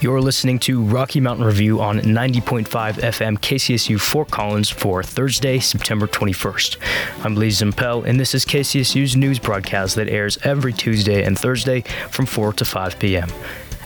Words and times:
You're 0.00 0.20
listening 0.20 0.60
to 0.60 0.80
Rocky 0.80 1.18
Mountain 1.18 1.44
Review 1.44 1.80
on 1.80 1.98
90.5 1.98 2.68
FM 2.68 3.36
KCSU 3.36 4.00
Fort 4.00 4.30
Collins 4.30 4.70
for 4.70 5.02
Thursday, 5.02 5.58
September 5.58 6.06
21st. 6.06 6.76
I'm 7.24 7.34
Lee 7.34 7.48
Zimpel, 7.48 8.04
and 8.04 8.20
this 8.20 8.32
is 8.32 8.44
KCSU's 8.44 9.16
news 9.16 9.40
broadcast 9.40 9.96
that 9.96 10.08
airs 10.08 10.38
every 10.44 10.72
Tuesday 10.72 11.24
and 11.24 11.36
Thursday 11.36 11.80
from 12.10 12.26
4 12.26 12.52
to 12.52 12.64
5 12.64 13.00
p.m. 13.00 13.28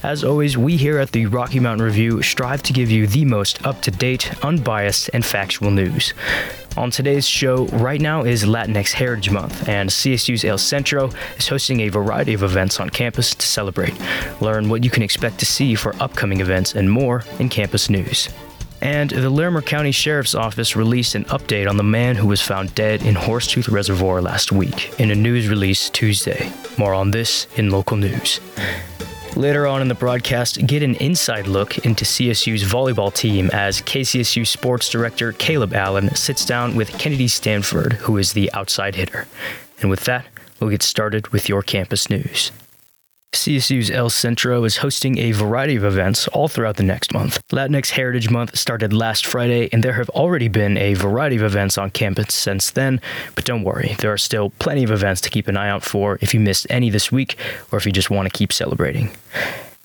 As 0.03 0.23
always, 0.23 0.59
we 0.59 0.77
here 0.77 0.99
at 0.99 1.13
the 1.13 1.25
Rocky 1.25 1.61
Mountain 1.61 1.87
Review 1.87 2.21
strive 2.21 2.63
to 2.65 2.75
give 2.75 2.91
you 2.91 3.07
the 3.07 3.25
most 3.25 3.65
up 3.65 3.81
to 3.81 3.91
date, 3.91 4.45
unbiased, 4.45 5.09
and 5.15 5.25
factual 5.25 5.71
news. 5.71 6.13
On 6.77 6.91
today's 6.91 7.29
show, 7.29 7.67
right 7.67 8.01
now 8.01 8.23
is 8.23 8.45
Latinx 8.45 8.93
Heritage 8.93 9.31
Month, 9.31 9.69
and 9.69 9.91
CSU's 9.91 10.43
El 10.43 10.57
Centro 10.57 11.11
is 11.37 11.47
hosting 11.47 11.81
a 11.81 11.91
variety 11.91 12.33
of 12.33 12.43
events 12.43 12.81
on 12.81 12.89
campus 12.89 13.35
to 13.35 13.47
celebrate. 13.47 13.95
Learn 14.41 14.71
what 14.71 14.83
you 14.83 14.89
can 14.89 15.03
expect 15.03 15.39
to 15.41 15.47
see 15.47 15.75
for 15.75 15.95
upcoming 16.01 16.41
events 16.41 16.75
and 16.75 16.91
more 16.91 17.25
in 17.39 17.51
campus 17.51 17.91
news. 17.91 18.31
And 18.81 19.11
the 19.11 19.29
Larimer 19.29 19.61
County 19.61 19.93
Sheriff's 19.93 20.35
Office 20.35 20.75
released 20.75 21.15
an 21.15 21.25
update 21.27 21.69
on 21.69 21.77
the 21.77 21.85
man 21.85 22.17
who 22.17 22.27
was 22.27 22.41
found 22.41 22.75
dead 22.75 23.03
in 23.03 23.15
Horsetooth 23.15 23.71
Reservoir 23.71 24.23
last 24.23 24.51
week 24.51 24.99
in 24.99 25.11
a 25.11 25.15
news 25.15 25.49
release 25.49 25.91
Tuesday. 25.91 26.51
More 26.79 26.95
on 26.95 27.11
this 27.11 27.47
in 27.57 27.71
local 27.71 27.99
news. 27.99 28.41
Later 29.37 29.67
on 29.67 29.81
in 29.81 29.89
the 29.89 29.95
broadcast, 29.95 30.67
get 30.67 30.83
an 30.83 30.95
inside 30.97 31.47
look 31.47 31.79
into 31.87 32.05
CSU's 32.05 32.65
volleyball 32.65 33.13
team 33.13 33.49
as 33.53 33.81
KCSU 33.81 34.47
sports 34.47 34.91
director 34.91 35.33
Caleb 35.33 35.73
Allen 35.73 36.15
sits 36.15 36.45
down 36.45 36.77
with 36.77 36.99
Kennedy 36.99 37.29
Stanford, 37.29 37.95
who 37.95 38.19
is 38.19 38.35
the 38.35 38.53
outside 38.53 38.95
hitter. 38.95 39.27
And 39.81 39.89
with 39.89 40.05
that, 40.05 40.27
we'll 40.61 40.69
get 40.69 40.83
started 40.83 41.29
with 41.29 41.49
your 41.49 41.63
campus 41.63 42.11
news. 42.11 42.53
CSU's 43.33 43.91
El 43.91 44.11
Centro 44.11 44.63
is 44.65 44.77
hosting 44.77 45.17
a 45.17 45.33
variety 45.33 45.75
of 45.75 45.85
events 45.85 46.29
all 46.29 46.49
throughout 46.49 46.77
the 46.77 46.83
next 46.83 47.15
month. 47.15 47.41
Latinx 47.49 47.91
Heritage 47.91 48.31
Month 48.31 48.59
started 48.59 48.93
last 48.93 49.25
Friday, 49.25 49.71
and 49.73 49.83
there 49.83 49.95
have 49.95 50.11
already 50.11 50.49
been 50.49 50.77
a 50.77 50.95
variety 50.95 51.37
of 51.37 51.43
events 51.43 51.79
on 51.79 51.91
campus 51.91 52.35
since 52.35 52.71
then. 52.71 53.01
But 53.35 53.47
don't 53.47 53.65
worry, 53.65 53.97
there 54.01 54.13
are 54.13 54.19
still 54.19 54.51
plenty 54.59 54.85
of 54.85 54.91
events 54.91 55.23
to 55.23 55.31
keep 55.31 55.49
an 55.49 55.57
eye 55.57 55.71
out 55.71 55.83
for 55.83 56.19
if 56.21 56.35
you 56.35 56.41
missed 56.41 56.67
any 56.69 56.91
this 56.91 57.11
week 57.11 57.37
or 57.71 57.79
if 57.79 57.87
you 57.87 57.93
just 57.93 58.11
want 58.11 58.31
to 58.31 58.39
keep 58.39 58.53
celebrating. 58.53 59.11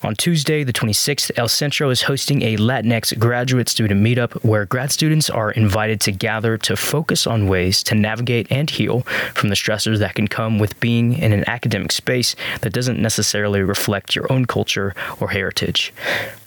On 0.03 0.13
Tuesday, 0.13 0.63
the 0.63 0.73
26th, 0.73 1.31
El 1.37 1.47
Centro 1.47 1.89
is 1.89 2.03
hosting 2.03 2.43
a 2.43 2.55
Latinx 2.57 3.17
graduate 3.17 3.67
student 3.67 3.99
meetup 3.99 4.31
where 4.43 4.63
grad 4.67 4.91
students 4.91 5.27
are 5.27 5.49
invited 5.49 5.99
to 6.01 6.11
gather 6.11 6.55
to 6.55 6.75
focus 6.75 7.25
on 7.25 7.47
ways 7.47 7.81
to 7.81 7.95
navigate 7.95 8.45
and 8.51 8.69
heal 8.69 9.01
from 9.33 9.49
the 9.49 9.55
stressors 9.55 9.97
that 9.97 10.13
can 10.13 10.27
come 10.27 10.59
with 10.59 10.79
being 10.79 11.17
in 11.17 11.33
an 11.33 11.43
academic 11.49 11.91
space 11.91 12.35
that 12.61 12.73
doesn't 12.73 13.01
necessarily 13.01 13.63
reflect 13.63 14.15
your 14.15 14.31
own 14.31 14.45
culture 14.45 14.93
or 15.19 15.29
heritage. 15.29 15.91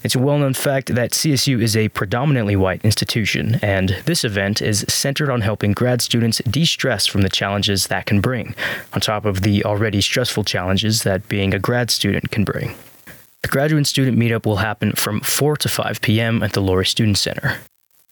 It's 0.04 0.14
a 0.14 0.20
well 0.20 0.38
known 0.38 0.54
fact 0.54 0.94
that 0.94 1.10
CSU 1.10 1.60
is 1.60 1.76
a 1.76 1.88
predominantly 1.88 2.54
white 2.54 2.84
institution, 2.84 3.58
and 3.62 3.96
this 4.04 4.22
event 4.22 4.62
is 4.62 4.84
centered 4.88 5.28
on 5.28 5.40
helping 5.40 5.72
grad 5.72 6.02
students 6.02 6.40
de 6.48 6.64
stress 6.64 7.04
from 7.04 7.22
the 7.22 7.28
challenges 7.28 7.88
that 7.88 8.06
can 8.06 8.20
bring, 8.20 8.54
on 8.92 9.00
top 9.00 9.24
of 9.24 9.40
the 9.40 9.64
already 9.64 10.00
stressful 10.00 10.44
challenges 10.44 11.02
that 11.02 11.28
being 11.28 11.52
a 11.52 11.58
grad 11.58 11.90
student 11.90 12.30
can 12.30 12.44
bring. 12.44 12.76
The 13.42 13.48
graduate 13.48 13.86
student 13.86 14.19
meetup 14.19 14.44
will 14.44 14.56
happen 14.56 14.92
from 14.92 15.20
4 15.20 15.56
to 15.58 15.69
5 15.69 16.00
p.m. 16.02 16.42
at 16.42 16.52
the 16.52 16.60
Lory 16.60 16.84
Student 16.84 17.19
Center. 17.19 17.58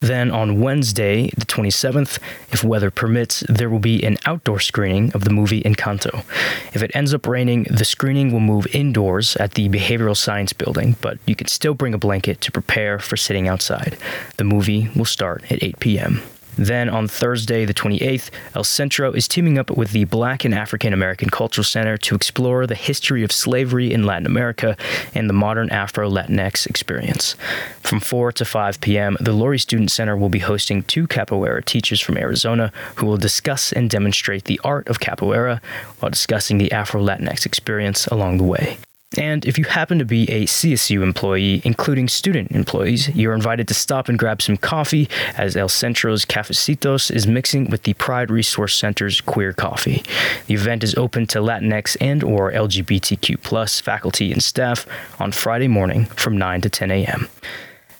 Then 0.00 0.30
on 0.30 0.60
Wednesday, 0.60 1.28
the 1.36 1.44
27th, 1.44 2.18
if 2.52 2.62
weather 2.62 2.90
permits, 2.90 3.40
there 3.48 3.68
will 3.68 3.80
be 3.80 4.04
an 4.04 4.16
outdoor 4.26 4.60
screening 4.60 5.12
of 5.12 5.24
the 5.24 5.30
movie 5.30 5.62
Encanto. 5.62 6.24
If 6.72 6.84
it 6.84 6.92
ends 6.94 7.12
up 7.12 7.26
raining, 7.26 7.64
the 7.64 7.84
screening 7.84 8.32
will 8.32 8.40
move 8.40 8.68
indoors 8.72 9.36
at 9.36 9.54
the 9.54 9.68
Behavioral 9.68 10.16
Science 10.16 10.52
Building, 10.52 10.94
but 11.00 11.18
you 11.26 11.34
can 11.34 11.48
still 11.48 11.74
bring 11.74 11.94
a 11.94 11.98
blanket 11.98 12.40
to 12.42 12.52
prepare 12.52 13.00
for 13.00 13.16
sitting 13.16 13.48
outside. 13.48 13.98
The 14.36 14.44
movie 14.44 14.88
will 14.94 15.04
start 15.04 15.50
at 15.50 15.62
8 15.62 15.80
p.m. 15.80 16.22
Then 16.58 16.88
on 16.88 17.06
Thursday, 17.06 17.64
the 17.64 17.72
28th, 17.72 18.30
El 18.56 18.64
Centro 18.64 19.12
is 19.12 19.28
teaming 19.28 19.58
up 19.58 19.70
with 19.70 19.92
the 19.92 20.04
Black 20.04 20.44
and 20.44 20.52
African 20.52 20.92
American 20.92 21.30
Cultural 21.30 21.64
Center 21.64 21.96
to 21.98 22.16
explore 22.16 22.66
the 22.66 22.74
history 22.74 23.22
of 23.22 23.30
slavery 23.30 23.92
in 23.92 24.04
Latin 24.04 24.26
America 24.26 24.76
and 25.14 25.28
the 25.28 25.34
modern 25.34 25.70
Afro 25.70 26.10
Latinx 26.10 26.66
experience. 26.66 27.36
From 27.80 28.00
4 28.00 28.32
to 28.32 28.44
5 28.44 28.80
p.m., 28.80 29.16
the 29.20 29.32
Lory 29.32 29.60
Student 29.60 29.92
Center 29.92 30.16
will 30.16 30.28
be 30.28 30.40
hosting 30.40 30.82
two 30.82 31.06
capoeira 31.06 31.64
teachers 31.64 32.00
from 32.00 32.18
Arizona 32.18 32.72
who 32.96 33.06
will 33.06 33.16
discuss 33.16 33.72
and 33.72 33.88
demonstrate 33.88 34.44
the 34.44 34.60
art 34.64 34.88
of 34.88 34.98
capoeira 34.98 35.60
while 36.00 36.10
discussing 36.10 36.58
the 36.58 36.72
Afro 36.72 37.00
Latinx 37.00 37.46
experience 37.46 38.08
along 38.08 38.38
the 38.38 38.44
way. 38.44 38.78
And 39.16 39.46
if 39.46 39.56
you 39.56 39.64
happen 39.64 39.98
to 40.00 40.04
be 40.04 40.24
a 40.30 40.44
CSU 40.44 41.02
employee, 41.02 41.62
including 41.64 42.08
student 42.08 42.52
employees, 42.52 43.08
you're 43.16 43.34
invited 43.34 43.66
to 43.68 43.74
stop 43.74 44.08
and 44.08 44.18
grab 44.18 44.42
some 44.42 44.58
coffee 44.58 45.08
as 45.34 45.56
El 45.56 45.68
Centro's 45.68 46.26
Cafecitos 46.26 47.10
is 47.10 47.26
mixing 47.26 47.70
with 47.70 47.84
the 47.84 47.94
Pride 47.94 48.30
Resource 48.30 48.74
Center's 48.74 49.22
Queer 49.22 49.54
Coffee. 49.54 50.02
The 50.46 50.54
event 50.54 50.84
is 50.84 50.94
open 50.96 51.26
to 51.28 51.38
Latinx 51.38 51.96
and 52.02 52.22
or 52.22 52.52
LGBTQ 52.52 53.42
plus 53.42 53.80
faculty 53.80 54.30
and 54.30 54.42
staff 54.42 54.86
on 55.18 55.32
Friday 55.32 55.68
morning 55.68 56.04
from 56.04 56.36
9 56.36 56.60
to 56.60 56.68
10 56.68 56.90
a.m. 56.90 57.28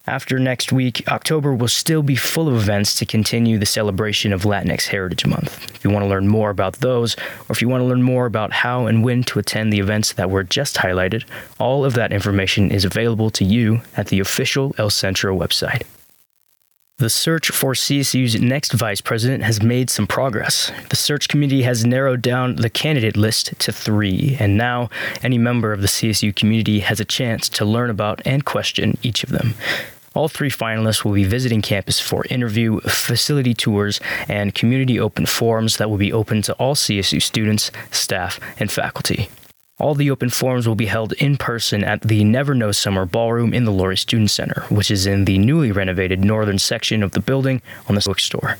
After 0.09 0.39
next 0.39 0.73
week, 0.73 1.07
October 1.09 1.53
will 1.53 1.69
still 1.69 2.03
be 2.03 2.17
full 2.17 2.49
of 2.49 2.55
events 2.55 2.95
to 2.95 3.05
continue 3.05 3.59
the 3.59 3.67
celebration 3.67 4.33
of 4.33 4.45
Latinx 4.45 4.87
Heritage 4.87 5.27
Month. 5.27 5.71
If 5.75 5.85
you 5.85 5.91
want 5.91 6.03
to 6.03 6.09
learn 6.09 6.29
more 6.29 6.49
about 6.49 6.77
those, 6.77 7.15
or 7.15 7.51
if 7.51 7.61
you 7.61 7.69
want 7.69 7.83
to 7.83 7.87
learn 7.87 8.03
more 8.03 8.25
about 8.25 8.51
how 8.51 8.87
and 8.87 9.05
when 9.05 9.23
to 9.25 9.39
attend 9.39 9.71
the 9.71 9.81
events 9.81 10.15
that 10.15 10.31
were 10.31 10.45
just 10.45 10.77
highlighted, 10.77 11.25
all 11.59 11.85
of 11.85 11.93
that 11.93 12.11
information 12.11 12.71
is 12.71 12.87
available 12.87 13.29
to 13.29 13.45
you 13.45 13.83
at 13.99 14.07
the 14.07 14.19
official 14.19 14.75
El 14.79 14.89
Centro 14.89 15.39
website. 15.39 15.83
The 16.97 17.11
search 17.11 17.51
for 17.51 17.75
CSU's 17.75 18.41
next 18.41 18.73
vice 18.73 19.03
president 19.03 19.45
has 19.45 19.63
made 19.63 19.91
some 19.91 20.07
progress. 20.07 20.73
The 20.89 20.97
search 20.97 21.29
committee 21.29 21.63
has 21.63 21.85
narrowed 21.85 22.23
down 22.23 22.57
the 22.57 22.71
candidate 22.71 23.17
list 23.17 23.57
to 23.61 23.73
three, 23.73 24.39
and 24.41 24.57
now 24.57 24.89
any 25.23 25.37
member 25.37 25.75
of 25.75 25.83
the 25.83 25.87
CSU 25.87 26.35
community 26.35 26.81
has 26.81 26.99
a 26.99 27.05
chance 27.05 27.51
to 27.51 27.67
learn 27.67 27.91
about 27.91 28.23
and 28.25 28.45
question 28.47 28.97
each 29.03 29.23
of 29.23 29.31
them. 29.31 29.55
All 30.19 30.27
three 30.27 30.51
finalists 30.51 31.05
will 31.05 31.13
be 31.13 31.23
visiting 31.23 31.63
campus 31.63 32.01
for 32.01 32.25
interview, 32.29 32.81
facility 32.81 33.55
tours, 33.55 34.01
and 34.29 34.53
community 34.53 34.99
open 34.99 35.27
forums 35.27 35.77
that 35.77 35.89
will 35.89 35.97
be 35.97 36.13
open 36.13 36.43
to 36.43 36.55
all 36.55 36.75
CSU 36.75 37.23
students, 37.23 37.71
staff, 37.93 38.41
and 38.59 38.69
faculty. 38.69 39.29
All 39.79 39.95
the 39.95 40.11
open 40.11 40.29
forums 40.29 40.67
will 40.67 40.75
be 40.75 40.87
held 40.87 41.13
in 41.13 41.37
person 41.37 41.85
at 41.85 42.03
the 42.03 42.25
Never 42.25 42.53
No 42.53 42.73
Summer 42.73 43.07
Ballroom 43.07 43.55
in 43.55 43.65
the 43.65 43.71
Lory 43.71 43.97
Student 43.97 44.33
Center, 44.33 44.65
which 44.71 44.91
is 44.91 45.07
in 45.07 45.25
the 45.25 45.39
newly 45.39 45.71
renovated 45.71 46.25
northern 46.25 46.59
section 46.59 47.05
of 47.05 47.13
the 47.13 47.21
building 47.21 47.63
on 47.89 47.95
the 47.95 48.03
bookstore. 48.05 48.59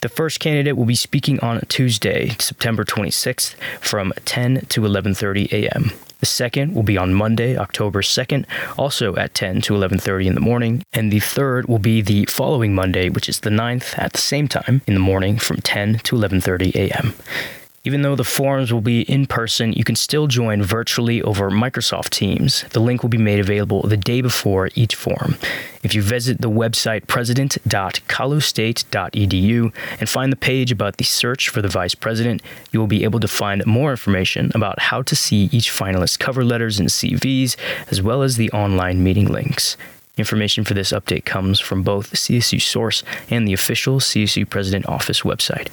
The 0.00 0.08
first 0.08 0.40
candidate 0.40 0.78
will 0.78 0.86
be 0.86 0.94
speaking 0.94 1.38
on 1.40 1.60
Tuesday, 1.68 2.30
September 2.38 2.86
26th 2.86 3.56
from 3.78 4.14
10 4.24 4.64
to 4.70 4.80
11:30 4.80 5.52
a.m. 5.52 5.92
The 6.18 6.26
second 6.26 6.74
will 6.74 6.82
be 6.82 6.98
on 6.98 7.14
Monday, 7.14 7.56
October 7.56 8.02
2nd, 8.02 8.44
also 8.76 9.14
at 9.16 9.34
10 9.34 9.60
to 9.62 9.74
11:30 9.74 10.26
in 10.26 10.34
the 10.34 10.40
morning, 10.40 10.82
and 10.92 11.12
the 11.12 11.20
third 11.20 11.68
will 11.68 11.78
be 11.78 12.00
the 12.00 12.24
following 12.26 12.74
Monday, 12.74 13.08
which 13.08 13.28
is 13.28 13.40
the 13.40 13.50
9th 13.50 13.96
at 13.98 14.14
the 14.14 14.20
same 14.20 14.48
time 14.48 14.82
in 14.86 14.94
the 14.94 15.00
morning 15.00 15.38
from 15.38 15.58
10 15.58 16.00
to 16.04 16.16
11:30 16.16 16.74
a.m. 16.74 17.14
Even 17.84 18.02
though 18.02 18.16
the 18.16 18.24
forums 18.24 18.72
will 18.72 18.80
be 18.80 19.02
in 19.02 19.26
person, 19.26 19.72
you 19.72 19.84
can 19.84 19.94
still 19.94 20.26
join 20.26 20.60
virtually 20.62 21.22
over 21.22 21.48
Microsoft 21.48 22.10
Teams. 22.10 22.64
The 22.70 22.80
link 22.80 23.02
will 23.02 23.08
be 23.08 23.18
made 23.18 23.38
available 23.38 23.82
the 23.82 23.96
day 23.96 24.20
before 24.20 24.70
each 24.74 24.96
forum. 24.96 25.36
If 25.84 25.94
you 25.94 26.02
visit 26.02 26.40
the 26.40 26.50
website 26.50 27.06
president.colostate.edu 27.06 29.72
and 30.00 30.08
find 30.08 30.32
the 30.32 30.36
page 30.36 30.72
about 30.72 30.96
the 30.96 31.04
search 31.04 31.48
for 31.48 31.62
the 31.62 31.68
vice 31.68 31.94
president, 31.94 32.42
you 32.72 32.80
will 32.80 32.88
be 32.88 33.04
able 33.04 33.20
to 33.20 33.28
find 33.28 33.64
more 33.64 33.92
information 33.92 34.50
about 34.56 34.80
how 34.80 35.02
to 35.02 35.14
see 35.14 35.48
each 35.52 35.70
finalist's 35.70 36.16
cover 36.16 36.44
letters 36.44 36.80
and 36.80 36.88
CVs, 36.88 37.54
as 37.92 38.02
well 38.02 38.22
as 38.22 38.36
the 38.36 38.50
online 38.50 39.04
meeting 39.04 39.28
links. 39.28 39.76
Information 40.16 40.64
for 40.64 40.74
this 40.74 40.90
update 40.90 41.24
comes 41.24 41.60
from 41.60 41.84
both 41.84 42.12
CSU 42.12 42.60
Source 42.60 43.04
and 43.30 43.46
the 43.46 43.52
official 43.52 44.00
CSU 44.00 44.50
President 44.50 44.84
Office 44.86 45.22
website. 45.22 45.68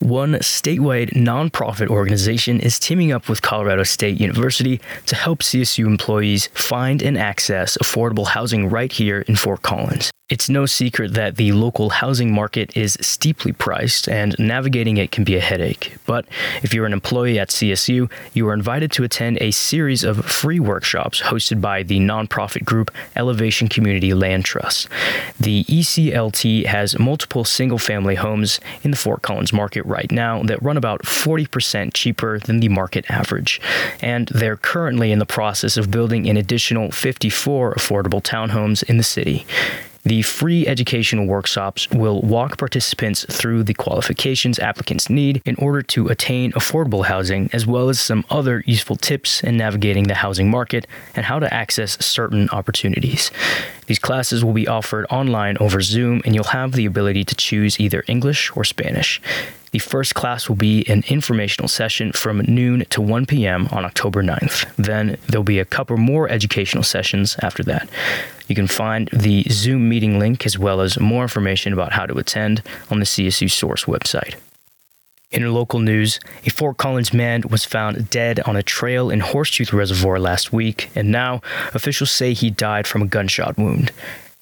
One 0.00 0.34
statewide 0.34 1.14
nonprofit 1.14 1.88
organization 1.88 2.60
is 2.60 2.78
teaming 2.78 3.12
up 3.12 3.30
with 3.30 3.40
Colorado 3.40 3.82
State 3.82 4.20
University 4.20 4.78
to 5.06 5.16
help 5.16 5.40
CSU 5.40 5.86
employees 5.86 6.48
find 6.48 7.02
and 7.02 7.16
access 7.16 7.78
affordable 7.78 8.26
housing 8.26 8.68
right 8.68 8.92
here 8.92 9.22
in 9.22 9.36
Fort 9.36 9.62
Collins. 9.62 10.10
It's 10.28 10.48
no 10.48 10.66
secret 10.66 11.14
that 11.14 11.36
the 11.36 11.52
local 11.52 11.88
housing 11.88 12.32
market 12.32 12.76
is 12.76 12.98
steeply 13.00 13.52
priced 13.52 14.08
and 14.08 14.34
navigating 14.40 14.96
it 14.96 15.12
can 15.12 15.22
be 15.22 15.36
a 15.36 15.40
headache. 15.40 15.94
But 16.04 16.26
if 16.64 16.74
you're 16.74 16.84
an 16.84 16.92
employee 16.92 17.38
at 17.38 17.50
CSU, 17.50 18.10
you 18.34 18.48
are 18.48 18.52
invited 18.52 18.90
to 18.90 19.04
attend 19.04 19.38
a 19.40 19.52
series 19.52 20.02
of 20.02 20.24
free 20.24 20.58
workshops 20.58 21.22
hosted 21.22 21.60
by 21.60 21.84
the 21.84 22.00
nonprofit 22.00 22.64
group 22.64 22.90
Elevation 23.14 23.68
Community 23.68 24.14
Land 24.14 24.44
Trust. 24.44 24.88
The 25.38 25.62
ECLT 25.62 26.66
has 26.66 26.98
multiple 26.98 27.44
single 27.44 27.78
family 27.78 28.16
homes 28.16 28.58
in 28.82 28.90
the 28.90 28.96
Fort 28.96 29.22
Collins 29.22 29.52
market 29.52 29.86
right 29.86 30.10
now 30.10 30.42
that 30.42 30.60
run 30.60 30.76
about 30.76 31.04
40% 31.04 31.94
cheaper 31.94 32.40
than 32.40 32.58
the 32.58 32.68
market 32.68 33.08
average. 33.08 33.60
And 34.00 34.26
they're 34.34 34.56
currently 34.56 35.12
in 35.12 35.20
the 35.20 35.24
process 35.24 35.76
of 35.76 35.92
building 35.92 36.28
an 36.28 36.36
additional 36.36 36.90
54 36.90 37.74
affordable 37.74 38.20
townhomes 38.20 38.82
in 38.82 38.96
the 38.96 39.04
city. 39.04 39.46
The 40.06 40.22
free 40.22 40.68
educational 40.68 41.26
workshops 41.26 41.90
will 41.90 42.22
walk 42.22 42.58
participants 42.58 43.26
through 43.28 43.64
the 43.64 43.74
qualifications 43.74 44.60
applicants 44.60 45.10
need 45.10 45.42
in 45.44 45.56
order 45.56 45.82
to 45.82 46.06
attain 46.06 46.52
affordable 46.52 47.06
housing, 47.06 47.50
as 47.52 47.66
well 47.66 47.88
as 47.88 47.98
some 47.98 48.24
other 48.30 48.62
useful 48.66 48.94
tips 48.94 49.42
in 49.42 49.56
navigating 49.56 50.04
the 50.04 50.14
housing 50.14 50.48
market 50.48 50.86
and 51.16 51.26
how 51.26 51.40
to 51.40 51.52
access 51.52 51.98
certain 51.98 52.48
opportunities. 52.50 53.32
These 53.86 53.98
classes 53.98 54.44
will 54.44 54.52
be 54.52 54.68
offered 54.68 55.06
online 55.10 55.56
over 55.58 55.80
Zoom, 55.80 56.22
and 56.24 56.36
you'll 56.36 56.44
have 56.44 56.72
the 56.72 56.86
ability 56.86 57.24
to 57.24 57.34
choose 57.34 57.80
either 57.80 58.04
English 58.06 58.56
or 58.56 58.62
Spanish. 58.62 59.20
The 59.72 59.80
first 59.80 60.14
class 60.14 60.48
will 60.48 60.56
be 60.56 60.88
an 60.88 61.02
informational 61.08 61.68
session 61.68 62.12
from 62.12 62.38
noon 62.46 62.84
to 62.90 63.02
1 63.02 63.26
p.m. 63.26 63.68
on 63.72 63.84
October 63.84 64.22
9th. 64.22 64.72
Then 64.76 65.18
there'll 65.26 65.42
be 65.42 65.58
a 65.58 65.64
couple 65.64 65.96
more 65.96 66.28
educational 66.28 66.84
sessions 66.84 67.36
after 67.42 67.64
that. 67.64 67.88
You 68.46 68.54
can 68.54 68.66
find 68.66 69.08
the 69.12 69.44
Zoom 69.50 69.88
meeting 69.88 70.18
link 70.18 70.46
as 70.46 70.58
well 70.58 70.80
as 70.80 71.00
more 71.00 71.22
information 71.22 71.72
about 71.72 71.92
how 71.92 72.06
to 72.06 72.18
attend 72.18 72.62
on 72.90 73.00
the 73.00 73.06
CSU 73.06 73.50
Source 73.50 73.84
website. 73.84 74.34
In 75.32 75.52
local 75.52 75.80
news, 75.80 76.20
a 76.44 76.50
Fort 76.50 76.76
Collins 76.76 77.12
man 77.12 77.42
was 77.50 77.64
found 77.64 78.08
dead 78.10 78.40
on 78.40 78.54
a 78.54 78.62
trail 78.62 79.10
in 79.10 79.20
Horsetooth 79.20 79.72
Reservoir 79.72 80.20
last 80.20 80.52
week, 80.52 80.88
and 80.94 81.10
now 81.10 81.42
officials 81.74 82.12
say 82.12 82.32
he 82.32 82.48
died 82.48 82.86
from 82.86 83.02
a 83.02 83.06
gunshot 83.06 83.58
wound. 83.58 83.90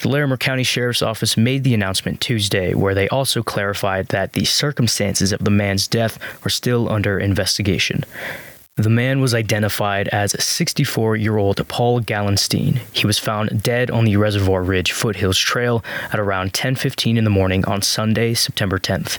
The 0.00 0.08
Larimer 0.10 0.36
County 0.36 0.64
Sheriff's 0.64 1.00
Office 1.00 1.38
made 1.38 1.64
the 1.64 1.72
announcement 1.72 2.20
Tuesday, 2.20 2.74
where 2.74 2.94
they 2.94 3.08
also 3.08 3.42
clarified 3.42 4.08
that 4.08 4.34
the 4.34 4.44
circumstances 4.44 5.32
of 5.32 5.42
the 5.42 5.50
man's 5.50 5.88
death 5.88 6.18
are 6.44 6.50
still 6.50 6.90
under 6.90 7.18
investigation. 7.18 8.04
The 8.76 8.90
man 8.90 9.20
was 9.20 9.34
identified 9.34 10.08
as 10.08 10.34
64 10.44 11.14
year 11.14 11.36
old 11.36 11.66
Paul 11.68 12.00
Gallenstein. 12.00 12.80
He 12.92 13.06
was 13.06 13.20
found 13.20 13.62
dead 13.62 13.88
on 13.88 14.04
the 14.04 14.16
Reservoir 14.16 14.64
Ridge 14.64 14.90
Foothills 14.90 15.38
Trail 15.38 15.84
at 16.12 16.18
around 16.18 16.54
10:15 16.54 17.16
in 17.16 17.22
the 17.22 17.30
morning 17.30 17.64
on 17.66 17.82
Sunday, 17.82 18.34
September 18.34 18.80
10th. 18.80 19.18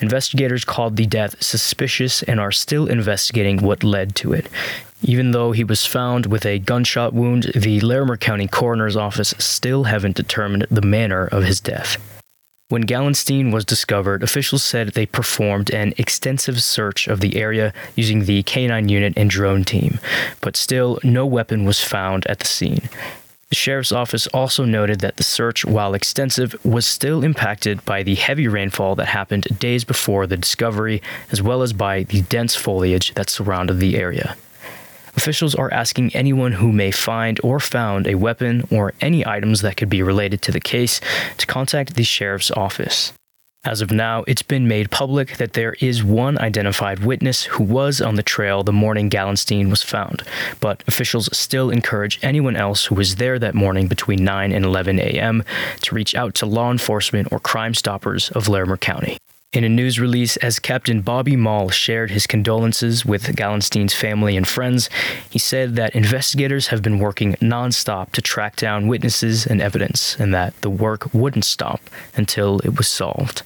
Investigators 0.00 0.64
called 0.64 0.94
the 0.94 1.06
death 1.06 1.34
suspicious 1.42 2.22
and 2.22 2.38
are 2.38 2.52
still 2.52 2.86
investigating 2.86 3.56
what 3.56 3.82
led 3.82 4.14
to 4.14 4.32
it. 4.32 4.46
Even 5.02 5.32
though 5.32 5.50
he 5.50 5.64
was 5.64 5.84
found 5.84 6.26
with 6.26 6.46
a 6.46 6.60
gunshot 6.60 7.12
wound, 7.12 7.50
the 7.56 7.80
Larimer 7.80 8.16
County 8.16 8.46
Coroner's 8.46 8.96
Office 8.96 9.34
still 9.36 9.82
haven't 9.82 10.14
determined 10.14 10.68
the 10.70 10.80
manner 10.80 11.26
of 11.26 11.42
his 11.42 11.58
death. 11.58 11.98
When 12.72 12.86
Gallenstein 12.86 13.52
was 13.52 13.66
discovered, 13.66 14.22
officials 14.22 14.64
said 14.64 14.88
they 14.94 15.04
performed 15.04 15.68
an 15.68 15.92
extensive 15.98 16.62
search 16.62 17.06
of 17.06 17.20
the 17.20 17.36
area 17.36 17.74
using 17.96 18.24
the 18.24 18.42
K9 18.44 18.88
unit 18.88 19.12
and 19.14 19.28
drone 19.28 19.62
team, 19.62 20.00
but 20.40 20.56
still 20.56 20.98
no 21.04 21.26
weapon 21.26 21.66
was 21.66 21.84
found 21.84 22.26
at 22.28 22.38
the 22.38 22.46
scene. 22.46 22.88
The 23.50 23.56
sheriff's 23.56 23.92
office 23.92 24.26
also 24.28 24.64
noted 24.64 25.00
that 25.00 25.18
the 25.18 25.22
search, 25.22 25.66
while 25.66 25.92
extensive, 25.92 26.56
was 26.64 26.86
still 26.86 27.22
impacted 27.22 27.84
by 27.84 28.02
the 28.02 28.14
heavy 28.14 28.48
rainfall 28.48 28.94
that 28.94 29.08
happened 29.08 29.48
days 29.58 29.84
before 29.84 30.26
the 30.26 30.38
discovery, 30.38 31.02
as 31.30 31.42
well 31.42 31.60
as 31.60 31.74
by 31.74 32.04
the 32.04 32.22
dense 32.22 32.56
foliage 32.56 33.12
that 33.12 33.28
surrounded 33.28 33.80
the 33.80 33.98
area. 33.98 34.34
Officials 35.16 35.54
are 35.54 35.72
asking 35.72 36.14
anyone 36.14 36.52
who 36.52 36.72
may 36.72 36.90
find 36.90 37.38
or 37.42 37.60
found 37.60 38.06
a 38.06 38.14
weapon 38.14 38.66
or 38.70 38.94
any 39.00 39.26
items 39.26 39.60
that 39.60 39.76
could 39.76 39.90
be 39.90 40.02
related 40.02 40.42
to 40.42 40.52
the 40.52 40.60
case 40.60 41.00
to 41.38 41.46
contact 41.46 41.94
the 41.94 42.02
sheriff's 42.02 42.50
office. 42.50 43.12
As 43.64 43.80
of 43.80 43.92
now, 43.92 44.24
it's 44.26 44.42
been 44.42 44.66
made 44.66 44.90
public 44.90 45.36
that 45.36 45.52
there 45.52 45.74
is 45.74 46.02
one 46.02 46.36
identified 46.38 46.98
witness 46.98 47.44
who 47.44 47.62
was 47.62 48.00
on 48.00 48.16
the 48.16 48.22
trail 48.22 48.64
the 48.64 48.72
morning 48.72 49.08
Gallenstein 49.08 49.70
was 49.70 49.84
found, 49.84 50.24
but 50.58 50.82
officials 50.88 51.28
still 51.36 51.70
encourage 51.70 52.18
anyone 52.22 52.56
else 52.56 52.86
who 52.86 52.96
was 52.96 53.16
there 53.16 53.38
that 53.38 53.54
morning 53.54 53.86
between 53.86 54.24
9 54.24 54.50
and 54.50 54.64
11 54.64 54.98
a.m. 54.98 55.44
to 55.82 55.94
reach 55.94 56.12
out 56.16 56.34
to 56.34 56.46
law 56.46 56.72
enforcement 56.72 57.30
or 57.30 57.38
Crime 57.38 57.72
Stoppers 57.72 58.30
of 58.30 58.48
Larimer 58.48 58.78
County. 58.78 59.16
In 59.52 59.64
a 59.64 59.68
news 59.68 60.00
release, 60.00 60.38
as 60.38 60.58
Captain 60.58 61.02
Bobby 61.02 61.36
Mall 61.36 61.68
shared 61.68 62.10
his 62.10 62.26
condolences 62.26 63.04
with 63.04 63.36
Gallenstein's 63.36 63.92
family 63.92 64.34
and 64.34 64.48
friends, 64.48 64.88
he 65.28 65.38
said 65.38 65.76
that 65.76 65.94
investigators 65.94 66.68
have 66.68 66.80
been 66.80 66.98
working 66.98 67.34
nonstop 67.34 68.12
to 68.12 68.22
track 68.22 68.56
down 68.56 68.88
witnesses 68.88 69.46
and 69.46 69.60
evidence, 69.60 70.16
and 70.18 70.32
that 70.32 70.58
the 70.62 70.70
work 70.70 71.12
wouldn't 71.12 71.44
stop 71.44 71.82
until 72.16 72.60
it 72.60 72.78
was 72.78 72.88
solved. 72.88 73.42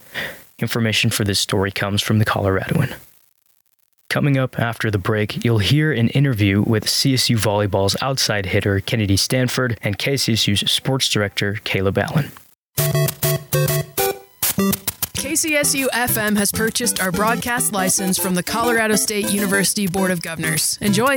Information 0.59 1.11
for 1.11 1.25
this 1.25 1.41
story 1.41 1.71
comes 1.71 2.01
from 2.01 2.19
the 2.19 2.25
Coloradoan. 2.25 2.95
Coming 4.09 4.39
up 4.39 4.59
after 4.59 4.91
the 4.91 4.97
break, 4.99 5.45
you'll 5.45 5.59
hear 5.59 5.93
an 5.93 6.09
interview 6.11 6.63
with 6.63 6.87
CSU 6.87 7.37
Volleyball's 7.37 7.97
outside 8.01 8.47
hitter 8.47 8.81
Kennedy 8.81 9.17
Stanford 9.17 9.79
and 9.83 9.99
KCSU's 9.99 10.71
sports 10.71 11.11
director 11.11 11.59
Caleb 11.65 11.99
Allen. 11.99 12.31
KCSU 15.35 15.87
FM 15.89 16.37
has 16.37 16.53
purchased 16.53 17.03
our 17.03 17.11
broadcast 17.11 17.73
license 17.73 18.17
from 18.17 18.37
the 18.37 18.43
Colorado 18.45 18.95
State 18.95 19.33
University 19.33 19.89
Board 19.89 20.13
of 20.13 20.23
Governors. 20.23 20.79
Enjoy! 20.81 21.17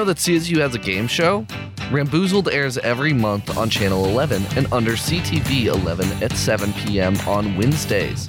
Know 0.00 0.06
that 0.06 0.16
CSU 0.16 0.56
has 0.60 0.74
a 0.74 0.78
game 0.78 1.06
show? 1.06 1.46
Ramboozled 1.90 2.48
airs 2.48 2.78
every 2.78 3.12
month 3.12 3.54
on 3.58 3.68
Channel 3.68 4.06
11 4.06 4.42
and 4.56 4.72
under 4.72 4.92
CTV 4.92 5.66
11 5.66 6.22
at 6.22 6.32
7 6.32 6.72
p.m. 6.72 7.14
on 7.28 7.54
Wednesdays. 7.58 8.26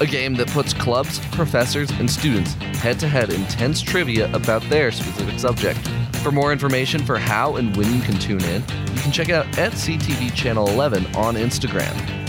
a 0.00 0.06
game 0.06 0.34
that 0.34 0.48
puts 0.48 0.74
clubs, 0.74 1.20
professors, 1.30 1.90
and 1.92 2.10
students 2.10 2.54
head 2.82 2.98
to 2.98 3.06
head 3.06 3.30
in 3.30 3.44
tense 3.44 3.80
trivia 3.80 4.32
about 4.34 4.62
their 4.62 4.90
specific 4.90 5.38
subject. 5.38 5.78
For 6.24 6.32
more 6.32 6.50
information 6.50 7.06
for 7.06 7.18
how 7.18 7.54
and 7.54 7.76
when 7.76 7.94
you 7.94 8.00
can 8.02 8.18
tune 8.18 8.42
in, 8.42 8.62
you 8.92 9.00
can 9.00 9.12
check 9.12 9.30
out 9.30 9.46
at 9.58 9.74
CTV 9.74 10.34
Channel 10.34 10.66
11 10.66 11.06
on 11.14 11.36
Instagram. 11.36 12.25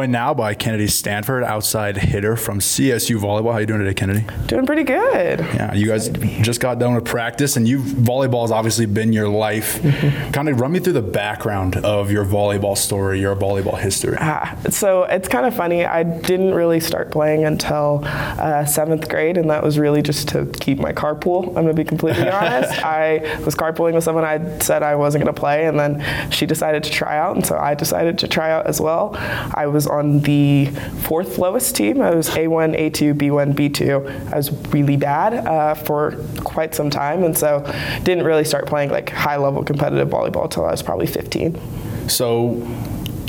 Joined 0.00 0.12
now 0.12 0.32
by 0.32 0.54
Kennedy 0.54 0.86
Stanford, 0.86 1.44
outside 1.44 1.98
hitter 1.98 2.34
from 2.34 2.58
CSU 2.58 3.18
Volleyball. 3.18 3.52
How 3.52 3.58
you 3.58 3.66
doing 3.66 3.80
today, 3.80 3.92
Kennedy? 3.92 4.24
Doing 4.46 4.64
pretty 4.64 4.82
good. 4.82 5.40
Yeah, 5.40 5.74
you 5.74 5.88
guys 5.88 6.08
just 6.40 6.58
got 6.58 6.78
done 6.78 6.94
with 6.94 7.04
practice, 7.04 7.56
and 7.56 7.68
you've 7.68 7.84
volleyball 7.84 8.40
has 8.40 8.50
obviously 8.50 8.86
been 8.86 9.12
your 9.12 9.28
life. 9.28 9.78
Mm-hmm. 9.82 10.30
kind 10.30 10.48
of 10.48 10.58
run 10.58 10.72
me 10.72 10.78
through 10.78 10.94
the 10.94 11.02
background 11.02 11.76
of 11.76 12.10
your 12.10 12.24
volleyball 12.24 12.78
story, 12.78 13.20
your 13.20 13.36
volleyball 13.36 13.78
history. 13.78 14.16
Ah, 14.18 14.56
so 14.70 15.02
it's 15.02 15.28
kind 15.28 15.44
of 15.44 15.54
funny. 15.54 15.84
I 15.84 16.02
didn't 16.02 16.54
really 16.54 16.80
start 16.80 17.10
playing 17.10 17.44
until 17.44 18.00
uh, 18.06 18.64
seventh 18.64 19.06
grade, 19.06 19.36
and 19.36 19.50
that 19.50 19.62
was 19.62 19.78
really 19.78 20.00
just 20.00 20.28
to 20.28 20.46
keep 20.46 20.78
my 20.78 20.94
carpool. 20.94 21.48
I'm 21.48 21.52
gonna 21.56 21.74
be 21.74 21.84
completely 21.84 22.26
honest. 22.30 22.82
I 22.82 23.38
was 23.44 23.54
carpooling 23.54 23.92
with 23.92 24.04
someone 24.04 24.24
I 24.24 24.60
said 24.60 24.82
I 24.82 24.94
wasn't 24.94 25.24
gonna 25.24 25.34
play, 25.34 25.66
and 25.66 25.78
then 25.78 26.30
she 26.30 26.46
decided 26.46 26.84
to 26.84 26.90
try 26.90 27.18
out, 27.18 27.36
and 27.36 27.44
so 27.44 27.58
I 27.58 27.74
decided 27.74 28.16
to 28.20 28.28
try 28.28 28.50
out 28.50 28.66
as 28.66 28.80
well. 28.80 29.14
I 29.54 29.66
was 29.66 29.89
on 29.90 30.20
the 30.20 30.66
fourth 31.02 31.38
lowest 31.38 31.76
team. 31.76 32.00
I 32.00 32.14
was 32.14 32.30
A1, 32.30 32.78
A2, 32.78 33.14
B1, 33.14 33.54
B2. 33.54 34.32
I 34.32 34.36
was 34.36 34.50
really 34.68 34.96
bad 34.96 35.46
uh, 35.46 35.74
for 35.74 36.12
quite 36.38 36.74
some 36.74 36.90
time, 36.90 37.24
and 37.24 37.36
so 37.36 37.60
didn't 38.02 38.24
really 38.24 38.44
start 38.44 38.66
playing 38.66 38.90
like 38.90 39.10
high 39.10 39.36
level 39.36 39.64
competitive 39.64 40.08
volleyball 40.08 40.44
until 40.44 40.64
I 40.66 40.70
was 40.70 40.82
probably 40.82 41.06
15. 41.06 42.08
So, 42.08 42.50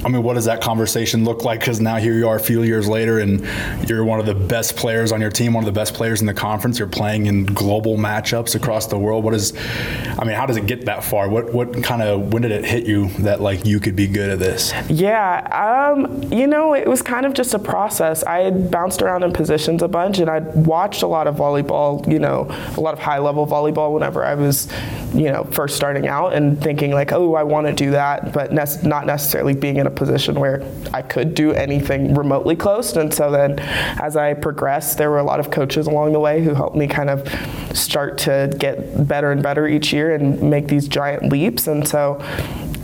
I 0.03 0.09
mean, 0.09 0.23
what 0.23 0.33
does 0.33 0.45
that 0.45 0.61
conversation 0.61 1.23
look 1.23 1.43
like? 1.43 1.59
Because 1.59 1.79
now 1.79 1.97
here 1.97 2.13
you 2.13 2.27
are 2.27 2.35
a 2.35 2.39
few 2.39 2.63
years 2.63 2.87
later, 2.87 3.19
and 3.19 3.47
you're 3.87 4.03
one 4.03 4.19
of 4.19 4.25
the 4.25 4.33
best 4.33 4.75
players 4.75 5.11
on 5.11 5.21
your 5.21 5.29
team, 5.29 5.53
one 5.53 5.63
of 5.63 5.71
the 5.71 5.79
best 5.79 5.93
players 5.93 6.21
in 6.21 6.27
the 6.27 6.33
conference. 6.33 6.79
You're 6.79 6.87
playing 6.87 7.27
in 7.27 7.45
global 7.45 7.97
matchups 7.97 8.55
across 8.55 8.87
the 8.87 8.97
world. 8.97 9.23
What 9.23 9.35
is, 9.35 9.53
I 10.17 10.23
mean, 10.23 10.35
how 10.35 10.45
does 10.47 10.57
it 10.57 10.65
get 10.65 10.85
that 10.85 11.03
far? 11.03 11.29
What 11.29 11.53
what 11.53 11.83
kind 11.83 12.01
of 12.01 12.33
when 12.33 12.41
did 12.41 12.51
it 12.51 12.65
hit 12.65 12.85
you 12.85 13.09
that 13.19 13.41
like 13.41 13.65
you 13.65 13.79
could 13.79 13.95
be 13.95 14.07
good 14.07 14.31
at 14.31 14.39
this? 14.39 14.73
Yeah, 14.89 15.91
um, 15.91 16.23
you 16.31 16.47
know, 16.47 16.73
it 16.73 16.87
was 16.87 17.01
kind 17.01 17.25
of 17.25 17.33
just 17.33 17.53
a 17.53 17.59
process. 17.59 18.23
I 18.23 18.39
had 18.39 18.71
bounced 18.71 19.01
around 19.01 19.23
in 19.23 19.31
positions 19.31 19.83
a 19.83 19.87
bunch, 19.87 20.17
and 20.17 20.29
I'd 20.29 20.65
watched 20.65 21.03
a 21.03 21.07
lot 21.07 21.27
of 21.27 21.35
volleyball. 21.35 22.09
You 22.11 22.19
know, 22.19 22.47
a 22.75 22.81
lot 22.81 22.93
of 22.93 22.99
high 22.99 23.19
level 23.19 23.45
volleyball 23.45 23.93
whenever 23.93 24.25
I 24.25 24.33
was, 24.33 24.67
you 25.13 25.31
know, 25.31 25.43
first 25.43 25.75
starting 25.75 26.07
out, 26.07 26.33
and 26.33 26.59
thinking 26.59 26.91
like, 26.91 27.11
oh, 27.11 27.35
I 27.35 27.43
want 27.43 27.67
to 27.67 27.73
do 27.73 27.91
that, 27.91 28.33
but 28.33 28.51
ne- 28.51 28.87
not 28.87 29.05
necessarily 29.05 29.53
being 29.53 29.77
in 29.77 29.87
a 29.87 29.90
position 29.91 30.39
where 30.39 30.63
I 30.93 31.01
could 31.01 31.35
do 31.35 31.51
anything 31.53 32.15
remotely 32.15 32.55
close. 32.55 32.95
And 32.95 33.13
so 33.13 33.31
then, 33.31 33.59
as 33.59 34.17
I 34.17 34.33
progressed, 34.33 34.97
there 34.97 35.09
were 35.09 35.19
a 35.19 35.23
lot 35.23 35.39
of 35.39 35.51
coaches 35.51 35.87
along 35.87 36.13
the 36.13 36.19
way 36.19 36.43
who 36.43 36.53
helped 36.53 36.75
me 36.75 36.87
kind 36.87 37.09
of 37.09 37.27
start 37.75 38.17
to 38.19 38.53
get 38.57 39.07
better 39.07 39.31
and 39.31 39.41
better 39.41 39.67
each 39.67 39.93
year 39.93 40.13
and 40.13 40.41
make 40.41 40.67
these 40.67 40.87
giant 40.87 41.31
leaps. 41.31 41.67
And 41.67 41.87
so 41.87 42.19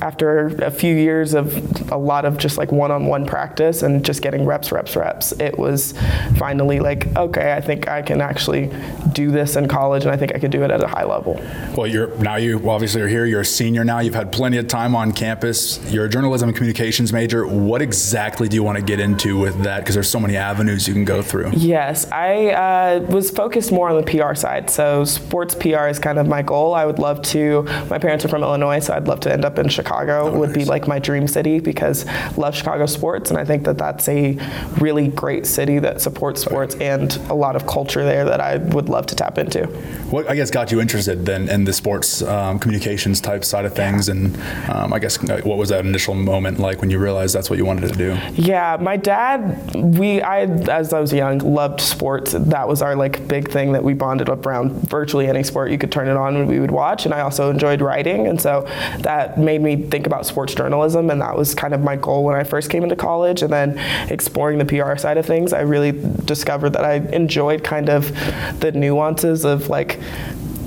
after 0.02 0.48
a 0.64 0.72
few 0.72 0.96
years 0.96 1.34
of 1.34 1.92
a 1.92 1.98
lot 1.98 2.26
of 2.26 2.38
just 2.38 2.58
like 2.58 2.72
one-on-one 2.72 3.26
practice 3.26 3.84
and 3.84 4.04
just 4.04 4.22
getting 4.22 4.46
reps 4.46 4.72
reps 4.72 4.96
reps 4.96 5.32
it 5.34 5.58
was 5.58 5.94
finally 6.38 6.80
like 6.80 7.08
okay 7.16 7.54
i 7.54 7.62
think 7.62 7.88
i 7.88 8.02
can 8.02 8.22
actually 8.22 8.70
do 9.14 9.32
this 9.32 9.56
in 9.56 9.68
college 9.68 10.04
and 10.04 10.12
i 10.12 10.18
think 10.18 10.34
i 10.36 10.40
could 10.40 10.52
do 10.52 10.64
it 10.64 10.72
at 10.72 10.84
a 10.84 10.88
high 10.88 11.04
level 11.04 11.42
Well, 11.76 11.88
you're 11.88 12.16
now 12.18 12.36
you 12.36 12.70
obviously 12.70 13.02
are 13.02 13.08
here. 13.08 13.26
You're 13.26 13.42
a 13.42 13.46
senior 13.46 13.84
now. 13.84 14.00
You've 14.00 14.16
had 14.16 14.32
plenty 14.32 14.58
of 14.58 14.68
time 14.68 14.96
on 14.96 15.12
campus. 15.12 15.80
You're 15.92 16.06
a 16.06 16.10
journalism 16.10 16.50
and 16.50 16.56
communications 16.56 17.12
major. 17.14 17.46
What 17.46 17.82
exactly 17.82 18.48
do 18.48 18.56
you 18.56 18.64
want 18.64 18.78
to 18.78 18.84
get 18.84 19.00
into 19.00 19.38
with 19.38 19.64
that? 19.64 19.80
Because 19.80 19.96
there's 19.96 20.10
so 20.10 20.20
many 20.20 20.36
avenues 20.38 20.88
you 20.88 20.94
can 20.94 21.06
go 21.06 21.22
through. 21.22 21.52
Yes, 21.56 22.10
I 22.12 22.48
uh, 22.50 23.00
was 23.10 23.30
focused 23.32 23.72
more 23.72 23.90
on 23.90 24.04
the 24.04 24.12
PR 24.12 24.34
side. 24.36 24.70
So 24.70 25.06
sports 25.06 25.56
PR 25.56 25.88
is 25.88 26.00
kind 26.00 26.20
of 26.20 26.28
my 26.28 26.42
goal. 26.42 26.74
I 26.74 26.86
would 26.86 27.00
love 27.00 27.22
to. 27.34 27.64
My 27.90 28.00
parents 28.00 28.26
are 28.26 28.30
from 28.30 28.44
Illinois, 28.44 28.80
so 28.80 28.94
I'd 28.94 29.08
love 29.08 29.20
to 29.22 29.32
end 29.32 29.46
up 29.46 29.58
in 29.60 29.68
Chicago. 29.70 29.87
Would 30.32 30.54
be 30.54 30.66
like 30.66 30.88
my 30.88 31.00
dream 31.00 31.28
city 31.28 31.60
because 31.60 32.06
love 32.38 32.56
Chicago 32.56 32.86
sports, 32.86 33.30
and 33.30 33.40
I 33.40 33.46
think 33.46 33.64
that 33.66 33.78
that's 33.78 34.08
a 34.10 34.38
really 34.80 35.08
great 35.10 35.46
city 35.46 35.80
that 35.80 36.02
supports 36.02 36.42
sports 36.42 36.76
and 36.76 37.16
a 37.30 37.34
lot 37.34 37.56
of 37.56 37.68
culture 37.68 38.04
there 38.04 38.26
that 38.26 38.42
I 38.42 38.58
would 38.58 38.90
love 38.90 39.06
to 39.08 39.16
tap 39.16 39.38
into. 39.38 39.66
What 40.10 40.30
I 40.30 40.36
guess 40.36 40.52
got 40.52 40.72
you 40.72 40.82
interested 40.82 41.26
then 41.26 41.50
in 41.50 41.64
the 41.64 41.74
sports 41.74 42.22
um, 42.22 42.60
communications 42.60 43.22
type 43.22 43.44
side 43.44 43.66
of 43.66 43.74
things, 43.76 44.10
and 44.10 44.36
um, 44.70 44.94
I 44.94 45.00
guess 45.00 45.18
uh, 45.30 45.42
what 45.44 45.58
was 45.58 45.70
that 45.70 45.86
initial 45.86 46.14
moment 46.14 46.60
like 46.60 46.82
when 46.82 46.90
you 46.90 47.00
realized 47.00 47.36
that's 47.36 47.50
what 47.50 47.58
you 47.58 47.66
wanted 47.66 47.92
to 47.92 47.98
do? 47.98 48.18
Yeah, 48.34 48.78
my 48.80 48.98
dad, 48.98 49.74
we, 49.76 50.22
I, 50.22 50.42
as 50.42 50.94
I 50.94 51.00
was 51.00 51.14
young, 51.14 51.40
loved 51.40 51.82
sports. 51.82 52.34
That 52.34 52.68
was 52.68 52.82
our 52.82 52.96
like 52.96 53.28
big 53.28 53.50
thing 53.50 53.72
that 53.74 53.84
we 53.84 53.94
bonded 53.94 54.30
up 54.30 54.46
around. 54.46 54.72
Virtually 54.90 55.28
any 55.28 55.44
sport 55.44 55.72
you 55.72 55.78
could 55.78 55.92
turn 55.92 56.08
it 56.08 56.18
on 56.18 56.36
and 56.36 56.48
we 56.48 56.60
would 56.60 56.72
watch. 56.72 57.06
And 57.06 57.14
I 57.14 57.22
also 57.22 57.50
enjoyed 57.50 57.82
writing, 57.82 58.28
and 58.28 58.42
so 58.42 58.68
that 59.00 59.40
made 59.40 59.62
me 59.62 59.77
think 59.78 60.06
about 60.06 60.26
sports 60.26 60.54
journalism, 60.54 61.10
and 61.10 61.22
that 61.22 61.38
was 61.38 61.54
kind 61.56 61.74
of 61.74 61.82
my 61.82 61.96
goal 61.96 62.24
when 62.24 62.36
I 62.36 62.44
first 62.44 62.70
came 62.70 62.84
into 62.84 62.96
college. 62.96 63.42
And 63.42 63.52
then 63.52 63.78
exploring 64.12 64.58
the 64.58 64.66
PR 64.66 64.96
side 64.98 65.18
of 65.18 65.26
things, 65.26 65.54
I 65.54 65.62
really 65.62 65.92
discovered 66.26 66.72
that 66.72 66.84
I 66.84 66.96
enjoyed 66.96 67.64
kind 67.64 67.90
of 67.90 68.12
the 68.60 68.72
nuances 68.74 69.46
of 69.46 69.70
like 69.70 70.00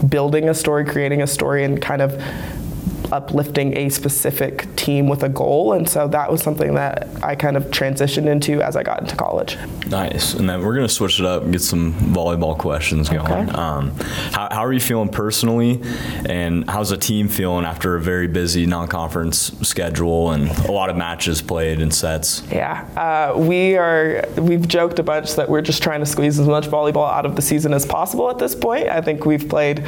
building 0.09 0.49
a 0.49 0.55
story, 0.55 0.85
creating 0.85 1.23
a 1.23 1.27
story, 1.27 1.65
and 1.65 1.81
kind 1.81 2.03
of 2.03 2.23
uplifting 3.13 3.77
a 3.77 3.89
specific 3.89 4.75
team 4.77 5.09
with 5.09 5.23
a 5.23 5.29
goal. 5.29 5.73
And 5.73 5.89
so 5.89 6.09
that 6.09 6.31
was 6.31 6.43
something 6.43 6.75
that 6.75 7.09
I 7.23 7.35
kind 7.35 7.57
of 7.57 7.65
transitioned 7.65 8.27
into 8.27 8.63
as 8.63 8.77
I 8.77 8.83
got 8.83 9.01
into 9.01 9.17
college. 9.17 9.57
Nice. 9.89 10.35
And 10.35 10.49
then 10.49 10.65
we're 10.65 10.75
going 10.75 10.87
to 10.87 10.93
switch 10.93 11.21
it 11.21 11.27
up 11.27 11.43
and 11.43 11.53
get 11.53 11.63
some 11.63 11.93
volleyball 11.95 12.57
questions 12.57 13.09
going. 13.09 13.51
Okay. 13.51 13.51
Um, 13.53 13.91
how, 14.33 14.49
how 14.51 14.65
are 14.65 14.73
you 14.73 14.81
feeling 14.81 15.09
personally? 15.09 15.81
And 16.27 16.69
how's 16.69 16.91
the 16.91 16.97
team 16.97 17.29
feeling 17.29 17.65
after 17.65 17.97
a 17.97 18.01
very 18.01 18.29
busy 18.29 18.67
non 18.67 18.89
conference 18.89 19.53
schedule 19.63 20.31
and 20.33 20.49
a 20.67 20.73
lot 20.73 20.91
of 20.91 20.97
matches 20.97 21.43
played 21.43 21.81
and 21.81 21.93
sets? 21.93 22.43
Yeah, 22.51 22.87
uh, 22.97 23.39
we 23.39 23.77
are. 23.77 24.25
We've 24.37 24.67
joked 24.67 24.99
a 24.99 25.03
bunch 25.03 25.35
that 25.35 25.49
we're 25.49 25.63
just 25.63 25.83
trying 25.83 26.01
to 26.01 26.07
squeeze 26.07 26.39
as 26.39 26.47
much 26.47 26.67
volleyball 26.67 27.11
out 27.11 27.27
of 27.27 27.37
the 27.37 27.43
season 27.43 27.75
as 27.75 27.87
possible 27.87 28.31
at 28.31 28.39
this 28.39 28.55
point. 28.55 28.89
I 28.89 29.01
think 29.01 29.27
we've 29.27 29.49
played 29.49 29.81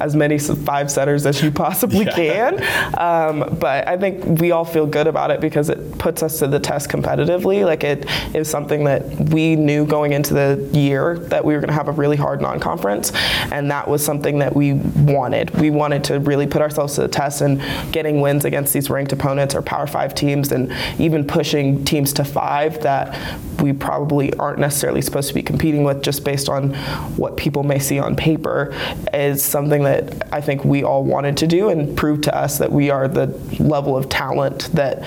as 0.00 0.14
many 0.14 0.38
five 0.38 0.90
setters 0.90 1.26
as 1.26 1.42
you 1.42 1.50
possibly 1.50 2.04
can. 2.14 2.57
Um, 2.96 3.56
but 3.58 3.86
I 3.88 3.96
think 3.96 4.40
we 4.40 4.50
all 4.50 4.64
feel 4.64 4.86
good 4.86 5.06
about 5.06 5.30
it 5.30 5.40
because 5.40 5.68
it 5.70 5.98
puts 5.98 6.22
us 6.22 6.38
to 6.40 6.46
the 6.46 6.60
test 6.60 6.88
competitively. 6.88 7.64
Like 7.64 7.84
it 7.84 8.06
is 8.34 8.48
something 8.48 8.84
that 8.84 9.04
we 9.30 9.56
knew 9.56 9.86
going 9.86 10.12
into 10.12 10.34
the 10.34 10.68
year 10.72 11.18
that 11.18 11.44
we 11.44 11.54
were 11.54 11.60
going 11.60 11.68
to 11.68 11.74
have 11.74 11.88
a 11.88 11.92
really 11.92 12.16
hard 12.16 12.40
non-conference, 12.40 13.12
and 13.52 13.70
that 13.70 13.88
was 13.88 14.04
something 14.04 14.38
that 14.38 14.54
we 14.54 14.74
wanted. 14.74 15.50
We 15.58 15.70
wanted 15.70 16.04
to 16.04 16.20
really 16.20 16.46
put 16.46 16.62
ourselves 16.62 16.94
to 16.96 17.02
the 17.02 17.08
test 17.08 17.40
and 17.40 17.60
getting 17.92 18.20
wins 18.20 18.44
against 18.44 18.72
these 18.72 18.90
ranked 18.90 19.12
opponents 19.12 19.54
or 19.54 19.62
Power 19.62 19.86
Five 19.86 20.14
teams, 20.14 20.52
and 20.52 20.72
even 20.98 21.26
pushing 21.26 21.84
teams 21.84 22.12
to 22.14 22.24
five 22.24 22.80
that 22.82 23.16
we 23.60 23.72
probably 23.72 24.32
aren't 24.34 24.58
necessarily 24.58 25.02
supposed 25.02 25.28
to 25.28 25.34
be 25.34 25.42
competing 25.42 25.82
with 25.82 26.02
just 26.02 26.24
based 26.24 26.48
on 26.48 26.74
what 27.16 27.36
people 27.36 27.62
may 27.64 27.78
see 27.78 27.98
on 27.98 28.14
paper 28.14 28.72
is 29.12 29.44
something 29.44 29.82
that 29.82 30.32
I 30.32 30.40
think 30.40 30.64
we 30.64 30.84
all 30.84 31.04
wanted 31.04 31.36
to 31.38 31.46
do 31.46 31.68
and 31.68 31.96
prove 31.96 32.20
to 32.22 32.34
us 32.36 32.47
that 32.56 32.72
we 32.72 32.88
are 32.88 33.06
the 33.06 33.26
level 33.60 33.96
of 33.96 34.08
talent 34.08 34.70
that 34.72 35.02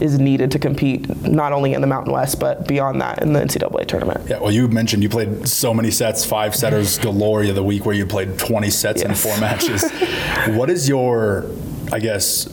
is 0.00 0.18
needed 0.18 0.50
to 0.52 0.58
compete 0.58 1.08
not 1.22 1.52
only 1.52 1.72
in 1.72 1.80
the 1.80 1.86
Mountain 1.86 2.12
West 2.12 2.38
but 2.38 2.68
beyond 2.68 3.00
that 3.00 3.22
in 3.22 3.32
the 3.32 3.40
NCAA 3.40 3.86
tournament. 3.86 4.28
Yeah, 4.28 4.38
well, 4.38 4.52
you 4.52 4.68
mentioned 4.68 5.02
you 5.02 5.08
played 5.08 5.48
so 5.48 5.74
many 5.74 5.90
sets, 5.90 6.24
five 6.24 6.54
setters 6.54 6.98
galore 7.04 7.44
the 7.44 7.62
week 7.62 7.84
where 7.84 7.94
you 7.94 8.06
played 8.06 8.38
20 8.38 8.70
sets 8.70 9.02
yes. 9.02 9.08
in 9.08 9.14
four 9.16 9.38
matches. 9.40 9.90
what 10.56 10.70
is 10.70 10.88
your, 10.88 11.50
I 11.92 11.98
guess, 11.98 12.46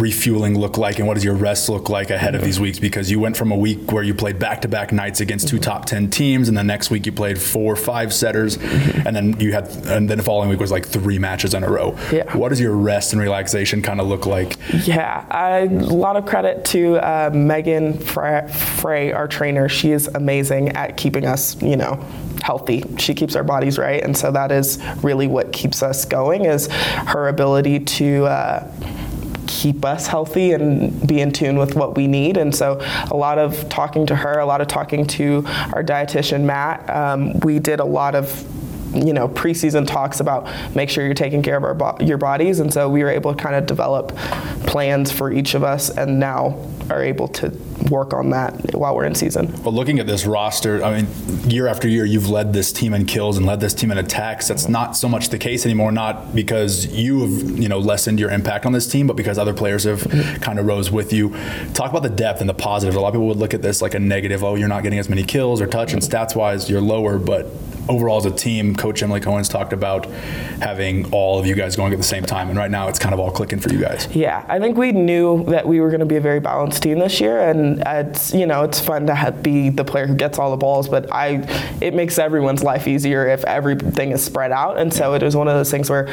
refueling 0.00 0.58
look 0.58 0.78
like 0.78 0.98
and 0.98 1.06
what 1.06 1.14
does 1.14 1.24
your 1.24 1.34
rest 1.34 1.68
look 1.68 1.88
like 1.88 2.10
ahead 2.10 2.34
of 2.34 2.42
these 2.42 2.58
weeks 2.58 2.78
because 2.78 3.10
you 3.10 3.20
went 3.20 3.36
from 3.36 3.52
a 3.52 3.56
week 3.56 3.92
where 3.92 4.02
you 4.02 4.14
played 4.14 4.38
back-to-back 4.38 4.92
nights 4.92 5.20
against 5.20 5.48
two 5.48 5.58
top 5.58 5.84
10 5.84 6.10
teams 6.10 6.48
and 6.48 6.56
the 6.56 6.64
next 6.64 6.90
week 6.90 7.06
you 7.06 7.12
played 7.12 7.40
four 7.40 7.76
five 7.76 8.12
setters 8.12 8.56
and 8.56 9.14
then 9.14 9.38
you 9.40 9.52
had 9.52 9.68
and 9.86 10.08
then 10.08 10.18
the 10.18 10.24
following 10.24 10.48
week 10.48 10.60
was 10.60 10.70
like 10.70 10.86
three 10.86 11.18
matches 11.18 11.54
in 11.54 11.62
a 11.62 11.70
row 11.70 11.96
yeah. 12.12 12.36
what 12.36 12.48
does 12.48 12.60
your 12.60 12.74
rest 12.74 13.12
and 13.12 13.20
relaxation 13.20 13.82
kind 13.82 14.00
of 14.00 14.06
look 14.06 14.26
like 14.26 14.56
yeah 14.86 15.26
I, 15.30 15.60
a 15.60 15.68
lot 15.68 16.16
of 16.16 16.26
credit 16.26 16.64
to 16.66 16.96
uh, 16.96 17.30
megan 17.32 17.98
frey 17.98 19.12
our 19.12 19.28
trainer 19.28 19.68
she 19.68 19.92
is 19.92 20.08
amazing 20.08 20.70
at 20.70 20.96
keeping 20.96 21.26
us 21.26 21.60
you 21.62 21.76
know 21.76 21.96
healthy. 22.42 22.82
She 22.98 23.14
keeps 23.14 23.36
our 23.36 23.44
bodies 23.44 23.78
right, 23.78 24.02
and 24.02 24.16
so 24.16 24.32
that 24.32 24.50
is 24.50 24.78
really 25.02 25.26
what 25.26 25.52
keeps 25.52 25.82
us 25.82 26.04
going. 26.04 26.44
Is 26.44 26.68
her 26.68 27.28
ability 27.28 27.80
to 27.80 28.24
uh, 28.24 28.70
keep 29.60 29.84
us 29.84 30.06
healthy 30.06 30.52
and 30.52 31.06
be 31.06 31.20
in 31.20 31.30
tune 31.32 31.58
with 31.58 31.74
what 31.74 31.94
we 31.94 32.06
need. 32.06 32.38
And 32.38 32.54
so, 32.54 32.78
a 33.10 33.16
lot 33.16 33.38
of 33.38 33.68
talking 33.68 34.06
to 34.06 34.16
her, 34.16 34.38
a 34.38 34.46
lot 34.46 34.62
of 34.62 34.68
talking 34.68 35.06
to 35.08 35.44
our 35.74 35.84
dietitian 35.84 36.44
Matt. 36.44 36.88
Um, 36.88 37.38
we 37.40 37.58
did 37.58 37.78
a 37.78 37.84
lot 37.84 38.14
of 38.14 38.46
you 38.94 39.12
know 39.12 39.28
preseason 39.28 39.86
talks 39.86 40.18
about 40.18 40.48
make 40.74 40.90
sure 40.90 41.04
you're 41.04 41.14
taking 41.14 41.42
care 41.42 41.58
of 41.58 41.78
bo- 41.78 41.96
your 42.04 42.18
bodies 42.18 42.58
and 42.58 42.72
so 42.72 42.88
we 42.88 43.04
were 43.04 43.08
able 43.08 43.32
to 43.32 43.40
kind 43.40 43.54
of 43.54 43.64
develop 43.64 44.08
plans 44.66 45.12
for 45.12 45.30
each 45.32 45.54
of 45.54 45.62
us 45.62 45.90
and 45.90 46.18
now 46.18 46.58
are 46.90 47.02
able 47.02 47.28
to 47.28 47.48
work 47.90 48.12
on 48.12 48.30
that 48.30 48.74
while 48.74 48.94
we're 48.94 49.04
in 49.04 49.14
season. 49.14 49.50
Well, 49.62 49.72
looking 49.72 49.98
at 49.98 50.06
this 50.06 50.26
roster, 50.26 50.82
I 50.82 51.00
mean, 51.02 51.50
year 51.50 51.66
after 51.66 51.88
year, 51.88 52.04
you've 52.04 52.28
led 52.28 52.52
this 52.52 52.72
team 52.72 52.94
in 52.94 53.06
kills 53.06 53.36
and 53.36 53.46
led 53.46 53.60
this 53.60 53.74
team 53.74 53.90
in 53.90 53.98
attacks. 53.98 54.48
That's 54.48 54.68
not 54.68 54.96
so 54.96 55.08
much 55.08 55.28
the 55.28 55.38
case 55.38 55.64
anymore. 55.64 55.92
Not 55.92 56.34
because 56.34 56.86
you 56.86 57.20
have 57.20 57.58
you 57.58 57.68
know 57.68 57.78
lessened 57.78 58.18
your 58.18 58.30
impact 58.30 58.66
on 58.66 58.72
this 58.72 58.90
team, 58.90 59.06
but 59.06 59.16
because 59.16 59.38
other 59.38 59.54
players 59.54 59.84
have 59.84 60.00
mm-hmm. 60.00 60.42
kind 60.42 60.58
of 60.58 60.66
rose 60.66 60.90
with 60.90 61.12
you. 61.12 61.30
Talk 61.74 61.90
about 61.90 62.02
the 62.02 62.10
depth 62.10 62.40
and 62.40 62.48
the 62.48 62.54
positives. 62.54 62.96
A 62.96 63.00
lot 63.00 63.08
of 63.08 63.14
people 63.14 63.28
would 63.28 63.38
look 63.38 63.54
at 63.54 63.62
this 63.62 63.80
like 63.80 63.94
a 63.94 64.00
negative. 64.00 64.42
Oh, 64.44 64.54
you're 64.54 64.68
not 64.68 64.82
getting 64.82 64.98
as 64.98 65.08
many 65.08 65.22
kills 65.22 65.60
or 65.60 65.66
touch, 65.66 65.92
and 65.92 66.02
stats 66.02 66.34
wise, 66.34 66.68
you're 66.68 66.80
lower, 66.80 67.18
but 67.18 67.46
overall 67.90 68.18
as 68.18 68.24
a 68.24 68.30
team, 68.30 68.74
Coach 68.74 69.02
Emily 69.02 69.20
Kohan's 69.20 69.48
talked 69.48 69.72
about 69.72 70.06
having 70.62 71.12
all 71.12 71.38
of 71.38 71.46
you 71.46 71.54
guys 71.54 71.76
going 71.76 71.92
at 71.92 71.98
the 71.98 72.04
same 72.04 72.24
time, 72.24 72.48
and 72.48 72.56
right 72.56 72.70
now 72.70 72.88
it's 72.88 72.98
kind 72.98 73.12
of 73.12 73.20
all 73.20 73.30
clicking 73.30 73.58
for 73.58 73.72
you 73.72 73.80
guys. 73.80 74.06
Yeah, 74.14 74.44
I 74.48 74.58
think 74.60 74.78
we 74.78 74.92
knew 74.92 75.44
that 75.46 75.66
we 75.66 75.80
were 75.80 75.88
going 75.88 76.00
to 76.00 76.06
be 76.06 76.16
a 76.16 76.20
very 76.20 76.40
balanced 76.40 76.82
team 76.82 77.00
this 77.00 77.20
year, 77.20 77.40
and 77.40 77.82
it's 77.84 78.32
you 78.32 78.46
know 78.46 78.62
it's 78.62 78.80
fun 78.80 79.06
to 79.08 79.14
have, 79.14 79.42
be 79.42 79.68
the 79.68 79.84
player 79.84 80.06
who 80.06 80.14
gets 80.14 80.38
all 80.38 80.50
the 80.50 80.56
balls, 80.56 80.88
but 80.88 81.12
I 81.12 81.44
it 81.80 81.94
makes 81.94 82.18
everyone's 82.18 82.62
life 82.62 82.86
easier 82.86 83.26
if 83.26 83.44
everything 83.44 84.12
is 84.12 84.24
spread 84.24 84.52
out, 84.52 84.78
and 84.78 84.94
so 84.94 85.14
it 85.14 85.22
was 85.22 85.34
one 85.34 85.48
of 85.48 85.54
those 85.54 85.70
things 85.70 85.90
where 85.90 86.08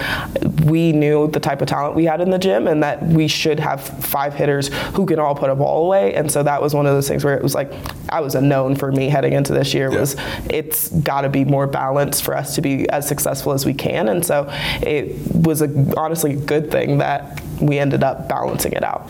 we 0.66 0.92
knew 0.92 1.28
the 1.28 1.40
type 1.40 1.62
of 1.62 1.68
talent 1.68 1.96
we 1.96 2.06
had 2.06 2.22
in 2.22 2.32
the 2.32 2.40
gym, 2.40 2.68
and 2.68 2.82
that 2.82 3.04
we 3.04 3.28
should 3.28 3.60
have 3.60 3.82
five 3.82 4.34
hitters 4.34 4.70
who 4.96 5.06
can 5.06 5.20
all 5.20 5.36
put 5.36 5.52
a 5.52 5.56
ball 5.56 5.86
away, 5.86 6.16
and 6.16 6.32
so 6.32 6.42
that 6.42 6.62
was 6.62 6.74
one 6.74 6.88
of 6.88 6.94
those 6.94 7.08
things 7.08 7.24
where 7.24 7.38
it 7.38 7.44
was 7.44 7.54
like 7.54 7.72
I 8.10 8.22
was 8.22 8.34
a 8.34 8.42
known 8.42 8.76
for 8.76 8.92
me 8.92 9.10
heading 9.10 9.34
into 9.34 9.54
this 9.54 9.74
year 9.74 9.92
yeah. 9.92 10.00
was 10.00 10.16
it's 10.50 10.90
got 10.90 11.22
to 11.22 11.30
be 11.30 11.46
more 11.46 11.67
balance 11.68 12.20
for 12.20 12.36
us 12.36 12.56
to 12.56 12.62
be 12.62 12.90
as 12.90 13.08
successful 13.08 13.54
as 13.54 13.66
we 13.66 13.74
can. 13.74 14.10
And 14.10 14.26
so 14.26 14.48
it 14.82 15.16
was 15.34 15.62
a, 15.62 15.94
honestly 15.98 16.34
a 16.34 16.36
good 16.36 16.72
thing 16.72 16.98
that 17.00 17.42
we 17.62 17.80
ended 17.80 18.04
up 18.04 18.28
balancing 18.28 18.74
it 18.74 18.84
out. 18.84 19.10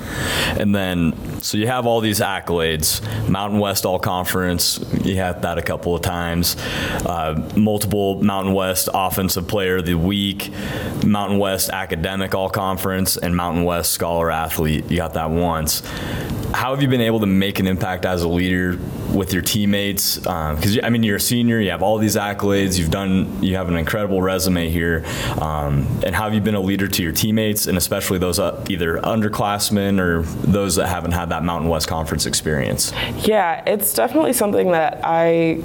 And 0.60 0.74
then, 0.74 1.42
so 1.42 1.58
you 1.58 1.68
have 1.68 1.86
all 1.86 2.02
these 2.02 2.20
accolades 2.20 3.02
Mountain 3.28 3.60
West 3.60 3.86
All 3.86 4.00
Conference, 4.00 4.80
you 5.04 5.18
had 5.18 5.42
that 5.42 5.58
a 5.58 5.62
couple 5.62 5.96
of 5.96 6.02
times, 6.02 6.56
uh, 7.06 7.50
multiple 7.56 8.22
Mountain 8.24 8.54
West 8.54 8.90
Offensive 8.94 9.48
Player 9.48 9.78
of 9.78 9.86
the 9.86 9.96
Week, 9.96 10.52
Mountain 11.06 11.40
West 11.40 11.70
Academic 11.70 12.34
All 12.34 12.50
Conference, 12.50 13.18
and 13.18 13.36
Mountain 13.36 13.64
West 13.64 13.92
Scholar 13.92 14.32
Athlete. 14.32 14.90
You 14.90 14.98
got 14.98 15.14
that 15.14 15.30
once. 15.30 15.82
How 16.54 16.74
have 16.74 16.82
you 16.82 16.88
been 16.88 17.02
able 17.02 17.20
to 17.20 17.26
make 17.26 17.60
an 17.60 17.68
impact 17.68 18.06
as 18.06 18.24
a 18.24 18.28
leader 18.28 18.80
with 19.14 19.34
your 19.34 19.42
teammates? 19.42 20.18
Because 20.18 20.78
um, 20.78 20.84
I 20.84 20.90
mean, 20.90 21.04
you're 21.04 21.18
a 21.18 21.20
senior, 21.20 21.60
you 21.60 21.72
have 21.72 21.84
all 21.84 21.98
these 21.98 22.16
accolades, 22.16 22.80
you've 22.80 22.90
done, 22.90 23.44
you 23.44 23.56
have 23.58 23.68
an 23.68 23.76
incredible 23.76 24.22
resume 24.22 24.70
here. 24.70 25.04
Um, 25.42 25.88
and 26.06 26.16
how 26.16 26.24
have 26.24 26.34
you 26.34 26.40
been 26.42 26.56
a 26.56 26.62
leader 26.62 26.88
to 26.88 27.04
your 27.04 27.12
teammates, 27.12 27.68
and 27.68 27.78
especially 27.78 28.18
those 28.18 28.37
uh, 28.40 28.64
either 28.70 28.98
underclassmen 29.00 30.00
or 30.00 30.22
those 30.22 30.76
that 30.76 30.88
haven't 30.88 31.12
had 31.12 31.30
that 31.30 31.44
Mountain 31.44 31.70
West 31.70 31.88
Conference 31.88 32.26
experience? 32.26 32.92
Yeah, 33.26 33.64
it's 33.66 33.94
definitely 33.94 34.34
something 34.34 34.72
that 34.72 35.02
I 35.04 35.62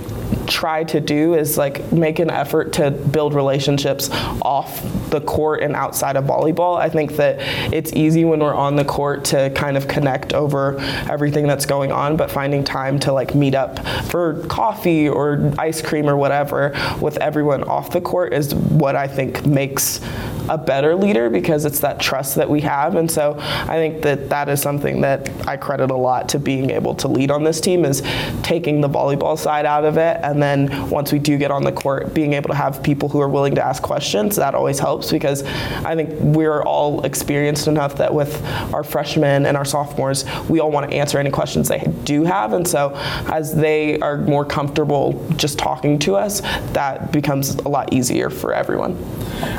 try 0.46 0.84
to 0.84 1.00
do 1.00 1.34
is 1.34 1.56
like 1.56 1.92
make 1.92 2.18
an 2.18 2.30
effort 2.30 2.72
to 2.74 2.90
build 2.90 3.34
relationships 3.34 4.10
off 4.42 4.82
the 5.10 5.20
court 5.20 5.62
and 5.62 5.74
outside 5.74 6.16
of 6.16 6.24
volleyball. 6.24 6.78
I 6.78 6.88
think 6.88 7.12
that 7.12 7.36
it's 7.72 7.92
easy 7.92 8.24
when 8.24 8.40
we're 8.40 8.54
on 8.54 8.76
the 8.76 8.84
court 8.84 9.24
to 9.26 9.50
kind 9.50 9.76
of 9.76 9.88
connect 9.88 10.32
over 10.32 10.78
everything 11.10 11.46
that's 11.46 11.66
going 11.66 11.92
on, 11.92 12.16
but 12.16 12.30
finding 12.30 12.64
time 12.64 12.98
to 13.00 13.12
like 13.12 13.34
meet 13.34 13.54
up 13.54 13.86
for 14.06 14.44
coffee 14.46 15.08
or 15.08 15.52
ice 15.58 15.80
cream 15.80 16.08
or 16.08 16.16
whatever 16.16 16.74
with 17.00 17.16
everyone 17.18 17.62
off 17.64 17.90
the 17.90 18.00
court 18.00 18.32
is 18.32 18.54
what 18.54 18.96
I 18.96 19.06
think 19.06 19.46
makes 19.46 20.00
a 20.48 20.58
better 20.58 20.94
leader 20.94 21.30
because 21.30 21.64
it's 21.64 21.80
that 21.80 22.00
trust 22.00 22.36
that 22.36 22.48
we 22.48 22.60
have. 22.60 22.96
And 22.96 23.10
so 23.10 23.36
I 23.38 23.76
think 23.76 24.02
that 24.02 24.28
that 24.30 24.48
is 24.48 24.60
something 24.60 25.00
that 25.02 25.30
I 25.46 25.56
credit 25.56 25.90
a 25.90 25.96
lot 25.96 26.28
to 26.30 26.38
being 26.38 26.70
able 26.70 26.94
to 26.96 27.08
lead 27.08 27.30
on 27.30 27.44
this 27.44 27.60
team 27.60 27.84
is 27.84 28.02
taking 28.42 28.80
the 28.80 28.88
volleyball 28.88 29.38
side 29.38 29.66
out 29.66 29.84
of 29.84 29.96
it. 29.96 30.18
And 30.22 30.42
then 30.42 30.90
once 30.90 31.12
we 31.12 31.18
do 31.18 31.38
get 31.38 31.50
on 31.50 31.64
the 31.64 31.72
court, 31.72 32.14
being 32.14 32.32
able 32.32 32.48
to 32.48 32.54
have 32.54 32.82
people 32.82 33.08
who 33.08 33.20
are 33.20 33.28
willing 33.28 33.54
to 33.54 33.64
ask 33.64 33.82
questions, 33.82 34.36
that 34.36 34.54
always 34.54 34.78
helps 34.78 35.10
because 35.10 35.42
I 35.84 35.94
think 35.94 36.10
we're 36.20 36.62
all 36.62 37.04
experienced 37.04 37.68
enough 37.68 37.96
that 37.96 38.12
with 38.12 38.44
our 38.74 38.84
freshmen 38.84 39.46
and 39.46 39.56
our 39.56 39.64
sophomores, 39.64 40.24
we 40.48 40.60
all 40.60 40.70
want 40.70 40.90
to 40.90 40.96
answer 40.96 41.18
any 41.18 41.30
questions 41.30 41.68
they 41.68 41.92
do 42.04 42.24
have. 42.24 42.52
And 42.52 42.66
so 42.66 42.92
as 43.32 43.54
they 43.54 43.98
are 44.00 44.18
more 44.18 44.44
comfortable 44.44 45.24
just 45.36 45.58
talking 45.58 45.98
to 46.00 46.16
us, 46.16 46.40
that 46.72 47.12
becomes 47.12 47.54
a 47.56 47.68
lot 47.68 47.92
easier 47.92 48.30
for 48.30 48.52
everyone. 48.52 48.96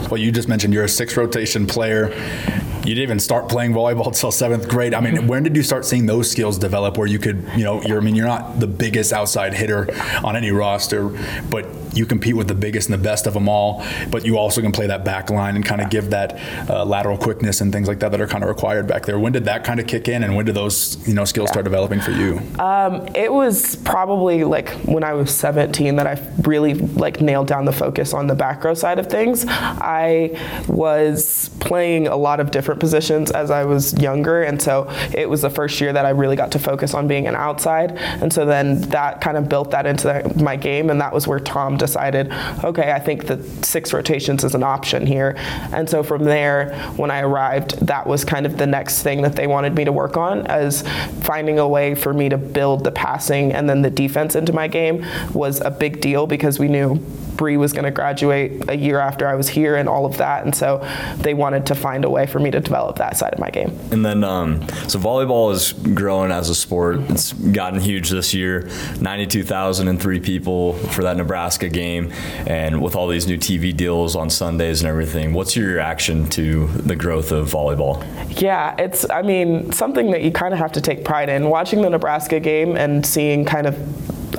Well, 0.10 0.18
you 0.18 0.32
just 0.32 0.48
mentioned 0.48 0.73
you're 0.74 0.84
a 0.84 0.90
six 0.90 1.16
rotation 1.16 1.68
player. 1.68 2.10
You 2.84 2.96
didn't 2.96 3.04
even 3.04 3.20
start 3.20 3.48
playing 3.48 3.72
volleyball 3.72 4.08
until 4.08 4.32
seventh 4.32 4.68
grade. 4.68 4.94
I 4.94 5.00
mean, 5.00 5.28
when 5.28 5.44
did 5.44 5.56
you 5.56 5.64
start 5.64 5.86
seeing 5.86 6.06
those 6.06 6.30
skills 6.30 6.58
develop 6.58 6.98
where 6.98 7.08
you 7.08 7.18
could, 7.18 7.48
you 7.56 7.64
know, 7.64 7.82
you're, 7.82 7.98
I 7.98 8.02
mean, 8.02 8.14
you're 8.14 8.28
not 8.28 8.60
the 8.60 8.68
biggest 8.68 9.14
outside 9.14 9.54
hitter 9.54 9.88
on 10.24 10.36
any 10.36 10.52
roster, 10.52 11.10
but 11.50 11.66
you 11.96 12.06
compete 12.06 12.36
with 12.36 12.48
the 12.48 12.56
biggest 12.56 12.90
and 12.90 13.00
the 13.00 13.04
best 13.04 13.28
of 13.28 13.34
them 13.34 13.48
all, 13.48 13.86
but 14.10 14.26
you 14.26 14.38
also 14.38 14.62
can 14.62 14.72
play 14.72 14.88
that 14.88 15.06
back 15.06 15.30
line 15.30 15.56
and 15.56 15.66
kind 15.66 15.82
of 15.82 15.90
give 15.90 16.10
that 16.10 16.40
uh, 16.70 16.84
lateral 16.84 17.18
quickness 17.18 17.62
and 17.62 17.72
things 17.72 17.88
like 17.88 18.00
that 18.00 18.12
that 18.12 18.20
are 18.20 18.28
kind 18.28 18.44
of 18.44 18.50
required 18.50 18.88
back 18.88 19.06
there. 19.06 19.20
When 19.20 19.32
did 19.32 19.46
that 19.46 19.64
kind 19.64 19.80
of 19.80 19.88
kick 19.88 20.08
in, 20.08 20.24
and 20.24 20.36
when 20.36 20.46
did 20.46 20.56
those 20.56 21.08
you 21.08 21.14
know 21.14 21.26
skills 21.26 21.48
yeah. 21.48 21.54
start 21.54 21.64
developing 21.64 22.02
for 22.02 22.12
you? 22.12 22.42
Um, 22.60 23.08
it 23.16 23.32
was 23.32 23.76
probably 23.78 24.44
like 24.44 24.70
when 24.86 25.04
I 25.04 25.14
was 25.14 25.34
17 25.34 25.96
that 25.98 26.08
I 26.08 26.22
really 26.42 26.74
like 26.74 27.22
nailed 27.22 27.48
down 27.48 27.66
the 27.66 27.72
focus 27.72 28.14
on 28.14 28.28
the 28.28 28.36
back 28.36 28.64
row 28.64 28.74
side 28.74 29.00
of 29.00 29.08
things. 29.08 29.46
I 29.48 30.40
was 30.68 31.50
playing 31.60 32.08
a 32.08 32.16
lot 32.16 32.40
of 32.40 32.52
different 32.52 32.73
positions 32.76 33.32
as 33.32 33.52
I 33.52 33.64
was 33.66 33.94
younger, 33.94 34.44
and 34.44 34.62
so 34.62 34.88
it 35.14 35.30
was 35.30 35.42
the 35.42 35.50
first 35.50 35.80
year 35.82 35.94
that 35.94 36.06
I 36.06 36.10
really 36.10 36.36
got 36.36 36.52
to 36.54 36.60
focus 36.60 36.94
on 36.94 37.08
being 37.08 37.28
an 37.28 37.36
outside, 37.36 37.92
and 37.92 38.32
so 38.32 38.46
then 38.46 38.82
that 38.90 39.22
kind 39.22 39.38
of 39.38 39.50
built 39.50 39.72
that 39.72 39.86
into 39.86 40.08
the, 40.08 40.44
my 40.44 40.56
game, 40.56 40.90
and 40.90 41.00
that 41.02 41.14
was 41.14 41.28
where 41.28 41.40
Tom 41.40 41.78
decided, 41.78 42.32
okay, 42.64 42.92
I 42.92 43.00
think 43.00 43.28
that 43.28 43.66
six 43.66 43.94
rotations 43.94 44.44
is 44.44 44.56
an 44.56 44.64
option 44.64 45.06
here. 45.06 45.36
And 45.72 45.90
so 45.90 46.04
from 46.04 46.24
there, 46.24 46.74
when 46.96 47.12
I 47.12 47.22
arrived, 47.22 47.86
that 47.86 48.06
was 48.08 48.24
kind 48.24 48.46
of 48.46 48.58
the 48.58 48.68
next 48.68 49.04
thing 49.04 49.22
that 49.22 49.36
they 49.36 49.48
wanted 49.48 49.76
me 49.76 49.86
to 49.86 49.92
work 49.92 50.18
on 50.18 50.46
as 50.48 50.84
finding 51.22 51.60
a 51.60 51.68
way 51.68 51.96
for 51.96 52.14
me 52.14 52.30
to 52.30 52.38
build 52.38 52.84
the 52.84 52.92
passing 52.92 53.54
and 53.54 53.70
then 53.70 53.82
the 53.82 53.90
defense 53.90 54.36
into 54.36 54.54
my 54.54 54.68
game 54.68 55.06
was 55.34 55.62
a 55.62 55.72
big 55.72 56.02
deal 56.02 56.28
because 56.28 56.60
we 56.60 56.68
knew 56.68 56.96
Bree 57.36 57.58
was 57.58 57.74
going 57.74 57.86
to 57.86 57.92
graduate 57.92 58.70
a 58.70 58.76
year 58.76 59.00
after 59.00 59.28
I 59.28 59.36
was 59.36 59.50
here 59.50 59.76
and 59.76 59.90
all 59.90 60.06
of 60.06 60.18
that. 60.18 60.46
And 60.46 60.54
so 60.54 60.88
they 61.18 61.34
wanted 61.34 61.66
to 61.68 61.76
find 61.76 62.06
a 62.06 62.10
way 62.10 62.28
for 62.28 62.40
me 62.40 62.52
to 62.52 62.62
develop 62.64 62.98
that 62.98 63.18
side 63.18 63.34
of 63.34 63.40
my 63.40 63.50
game. 63.50 63.78
And 63.92 64.06
then, 64.06 64.24
um, 64.24 64.62
so 64.88 65.00
volleyball 65.00 65.52
is 65.54 65.74
growing 65.74 66.32
as 66.32 66.50
a 66.50 66.56
sport. 66.56 67.00
It's 67.10 67.34
gotten 67.34 67.80
huge 67.80 68.10
this 68.10 68.34
year 68.34 68.70
92,003 69.00 70.20
people 70.20 70.74
for 70.74 71.04
that 71.04 71.18
Nebraska 71.18 71.70
game. 71.70 72.12
And 72.48 72.82
with 72.82 72.96
all 72.96 73.08
these 73.08 73.28
new 73.28 73.38
TV 73.38 73.76
deals 73.76 74.16
on 74.16 74.30
Sundays 74.30 74.82
and 74.82 74.90
everything, 74.90 75.34
what's 75.34 75.56
your 75.56 75.74
reaction 75.74 76.30
to 76.32 76.68
the 76.68 76.96
growth 76.96 77.32
of 77.32 77.50
volleyball? 77.50 78.04
Yeah, 78.42 78.76
it's, 78.78 79.10
I 79.10 79.22
mean, 79.22 79.72
something 79.72 80.12
that 80.12 80.22
you 80.22 80.32
kind 80.32 80.54
of 80.54 80.60
have 80.60 80.72
to 80.74 80.82
take 80.82 81.06
pride 81.06 81.30
in. 81.30 81.50
Watching 81.50 81.82
the 81.82 81.90
Nebraska 81.90 82.40
game 82.40 82.76
and 82.76 83.06
seeing 83.06 83.46
kind 83.46 83.68
of 83.68 83.78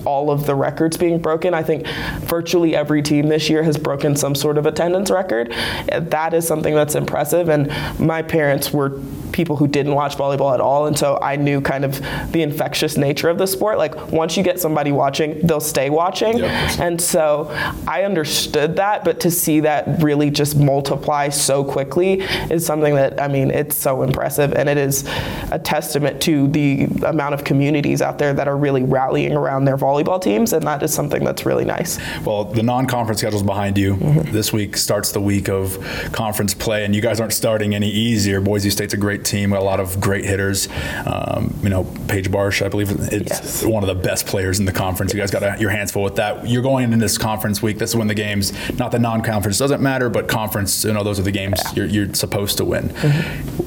all 0.05 0.31
of 0.31 0.47
the 0.47 0.55
records 0.55 0.97
being 0.97 1.19
broken. 1.19 1.55
I 1.55 1.63
think 1.63 1.87
virtually 2.23 2.75
every 2.75 3.03
team 3.03 3.29
this 3.29 3.49
year 3.51 3.63
has 3.63 3.77
broken 3.77 4.17
some 4.17 4.35
sort 4.35 4.59
of 4.59 4.67
attendance 4.67 5.11
record. 5.11 5.53
That 5.93 6.35
is 6.35 6.47
something 6.47 6.75
that's 6.75 6.95
impressive. 6.95 7.49
And 7.49 7.69
my 7.99 8.23
parents 8.23 8.73
were 8.73 9.01
people 9.33 9.57
who 9.57 9.67
didn't 9.67 9.95
watch 9.95 10.17
volleyball 10.17 10.55
at 10.55 10.61
all. 10.61 10.87
And 10.87 10.97
so 10.97 11.19
I 11.21 11.37
knew 11.37 11.61
kind 11.61 11.85
of 11.85 12.01
the 12.31 12.43
infectious 12.43 12.97
nature 12.97 13.29
of 13.29 13.39
the 13.39 13.47
sport. 13.47 13.79
Like 13.79 14.13
once 14.13 14.37
you 14.37 14.43
get 14.43 14.61
somebody 14.61 14.93
watching, 14.93 15.45
they'll 15.47 15.61
stay 15.61 15.91
watching. 15.91 16.39
Yep. 16.39 16.79
And 16.79 17.01
so 17.01 17.49
I 17.89 18.05
understood 18.05 18.77
that, 18.77 19.05
but 19.05 19.21
to 19.21 19.31
see 19.31 19.61
that 19.61 20.03
really 20.03 20.31
just 20.31 20.57
multiply 20.57 21.29
so 21.29 21.65
quickly 21.65 22.23
is 22.51 22.65
something 22.65 22.95
that, 22.95 23.21
I 23.21 23.29
mean, 23.29 23.51
it's 23.51 23.77
so 23.77 24.03
impressive. 24.03 24.53
And 24.53 24.69
it 24.69 24.79
is 24.79 25.05
a 25.51 25.59
testament 25.59 26.23
to 26.23 26.47
the 26.49 26.85
amount 27.05 27.35
of 27.35 27.45
communities 27.45 28.01
out 28.03 28.19
there 28.19 28.33
that 28.35 28.47
are 28.47 28.57
really 28.57 28.85
rallying 28.85 29.37
around 29.37 29.65
their 29.65 29.77
volleyball 29.85 30.21
teams. 30.21 30.53
And 30.53 30.67
that 30.67 30.83
is 30.83 30.93
something 30.93 31.23
that's 31.25 31.45
really 31.47 31.65
nice. 31.65 31.99
Well, 32.25 32.45
the 32.45 32.63
non-conference 32.63 33.21
schedule 33.21 33.39
is 33.39 33.43
behind 33.55 33.77
you. 33.79 33.97
Mm-hmm. 33.97 34.33
This 34.33 34.53
week 34.53 34.77
starts 34.77 35.13
the 35.13 35.21
week 35.21 35.49
of 35.49 35.79
conference 36.13 36.55
play, 36.55 36.85
and 36.85 36.95
you 36.95 37.03
guys 37.03 37.21
aren't 37.21 37.33
starting 37.33 37.75
any 37.75 37.91
easier. 37.91 38.41
Boise 38.41 38.71
State's 38.71 38.95
a 38.95 38.97
great 39.07 39.25
team, 39.25 39.53
a 39.53 39.61
lot 39.61 39.81
of 39.81 40.01
great 40.01 40.25
hitters. 40.25 40.69
Um, 41.07 41.43
you 41.63 41.69
know, 41.69 41.85
Paige 42.09 42.31
Barsh, 42.31 42.65
I 42.65 42.69
believe, 42.69 42.91
it's 43.13 43.31
Yes. 43.35 43.65
one 43.65 43.83
of 43.83 43.89
the 43.89 43.95
best 44.11 44.27
players 44.27 44.59
in 44.61 44.65
the 44.65 44.73
conference. 44.73 45.13
You 45.13 45.21
guys 45.21 45.31
got 45.31 45.43
a, 45.43 45.57
your 45.61 45.71
hands 45.71 45.91
full 45.93 46.03
with 46.03 46.17
that. 46.17 46.49
You're 46.49 46.63
going 46.63 46.85
into 46.85 46.97
this 46.99 47.19
conference 47.19 47.63
week. 47.63 47.79
This 47.79 47.91
is 47.91 47.97
when 47.97 48.09
the 48.09 48.15
games, 48.27 48.53
not 48.79 48.91
the 48.93 48.99
non-conference 48.99 49.59
doesn't 49.59 49.83
matter, 49.83 50.09
but 50.11 50.29
conference, 50.29 50.85
you 50.85 50.93
know, 50.93 51.03
those 51.05 51.19
are 51.19 51.23
the 51.31 51.31
games 51.43 51.61
you're, 51.77 51.87
you're 51.87 52.13
supposed 52.15 52.57
to 52.59 52.65
win. 52.65 52.89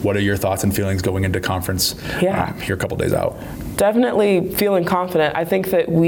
What 0.03 0.15
are 0.17 0.21
your 0.29 0.37
thoughts 0.37 0.63
and 0.63 0.75
feelings 0.75 1.01
going 1.01 1.23
into 1.23 1.39
conference? 1.39 1.93
Mm-hmm. 1.93 2.25
Yeah. 2.25 2.43
um, 2.49 2.59
here 2.61 2.75
a 2.75 2.79
couple 2.79 2.97
days 2.97 3.13
out. 3.13 3.35
definitely 3.77 4.53
feeling 4.55 4.83
confident. 4.85 5.35
I 5.35 5.45
think 5.45 5.67
that 5.71 5.87
we 5.89 6.06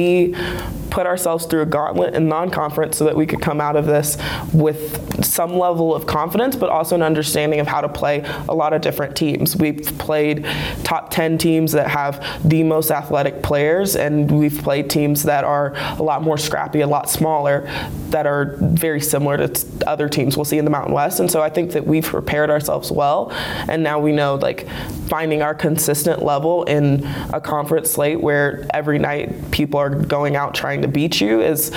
put 0.89 1.05
ourselves 1.05 1.45
through 1.45 1.61
a 1.61 1.65
gauntlet 1.65 2.15
in 2.15 2.27
non-conference 2.27 2.97
so 2.97 3.05
that 3.05 3.15
we 3.15 3.25
could 3.25 3.41
come 3.41 3.61
out 3.61 3.75
of 3.75 3.85
this 3.85 4.17
with 4.53 5.23
some 5.23 5.57
level 5.57 5.93
of 5.93 6.05
confidence, 6.05 6.55
but 6.55 6.69
also 6.69 6.95
an 6.95 7.01
understanding 7.01 7.59
of 7.59 7.67
how 7.67 7.79
to 7.81 7.89
play 7.89 8.23
a 8.47 8.53
lot 8.53 8.73
of 8.73 8.81
different 8.81 9.15
teams. 9.15 9.55
We've 9.55 9.85
played 9.99 10.45
top 10.83 11.11
10 11.11 11.37
teams 11.37 11.71
that 11.73 11.89
have 11.89 12.19
the 12.47 12.63
most 12.63 12.91
athletic 12.91 13.43
players, 13.43 13.95
and 13.95 14.31
we've 14.31 14.57
played 14.63 14.89
teams 14.89 15.23
that 15.23 15.43
are 15.43 15.73
a 15.97 16.03
lot 16.03 16.23
more 16.23 16.37
scrappy, 16.37 16.81
a 16.81 16.87
lot 16.87 17.09
smaller, 17.09 17.69
that 18.09 18.25
are 18.25 18.55
very 18.59 19.01
similar 19.01 19.47
to 19.47 19.67
other 19.87 20.09
teams 20.09 20.35
we'll 20.35 20.45
see 20.45 20.57
in 20.57 20.65
the 20.65 20.71
Mountain 20.71 20.93
West. 20.93 21.19
And 21.19 21.29
so 21.29 21.41
I 21.41 21.49
think 21.49 21.71
that 21.71 21.85
we've 21.85 22.05
prepared 22.05 22.49
ourselves 22.49 22.91
well, 22.91 23.31
and 23.67 23.83
now 23.83 23.99
we 23.99 24.11
know 24.11 24.35
like 24.35 24.67
finding 25.07 25.41
our 25.41 25.53
consistent 25.53 26.23
level 26.23 26.63
in 26.63 27.05
a 27.33 27.39
conference 27.39 27.91
slate 27.91 28.19
where 28.19 28.67
every 28.73 28.99
night 28.99 29.51
people 29.51 29.79
are 29.79 29.88
going 29.89 30.35
out 30.35 30.55
trying 30.55 30.81
to 30.81 30.87
beat 30.87 31.19
you 31.19 31.41
is 31.41 31.69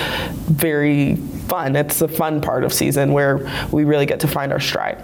very 0.47 1.15
fun. 1.47 1.75
It's 1.75 2.01
a 2.01 2.07
fun 2.07 2.41
part 2.41 2.63
of 2.63 2.73
season 2.73 3.11
where 3.11 3.67
we 3.71 3.83
really 3.83 4.05
get 4.05 4.19
to 4.21 4.27
find 4.27 4.51
our 4.51 4.59
stride. 4.59 5.01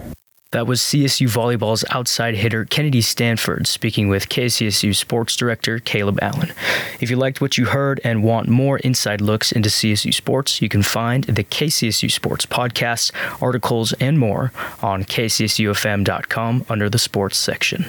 That 0.52 0.66
was 0.66 0.82
CSU 0.82 1.28
Volleyball's 1.28 1.86
outside 1.92 2.34
hitter 2.34 2.66
Kennedy 2.66 3.02
Stanford 3.02 3.68
speaking 3.68 4.10
with 4.10 4.30
KCSU 4.30 4.96
Sports 4.96 5.36
Director 5.36 5.78
Caleb 5.78 6.18
Allen. 6.24 6.52
If 7.00 7.12
you 7.12 7.18
liked 7.18 7.40
what 7.40 7.60
you 7.60 7.66
heard 7.66 8.02
and 8.04 8.24
want 8.24 8.48
more 8.48 8.80
inside 8.80 9.22
looks 9.22 9.52
into 9.52 9.70
CSU 9.70 10.12
sports, 10.12 10.60
you 10.60 10.68
can 10.68 10.82
find 10.82 11.26
the 11.26 11.44
KCSU 11.44 12.10
Sports 12.10 12.48
podcasts, 12.48 13.12
articles, 13.40 13.94
and 13.94 14.18
more 14.18 14.52
on 14.82 15.04
kcsufm.com 15.04 16.66
under 16.68 16.90
the 16.90 17.00
sports 17.00 17.38
section. 17.38 17.86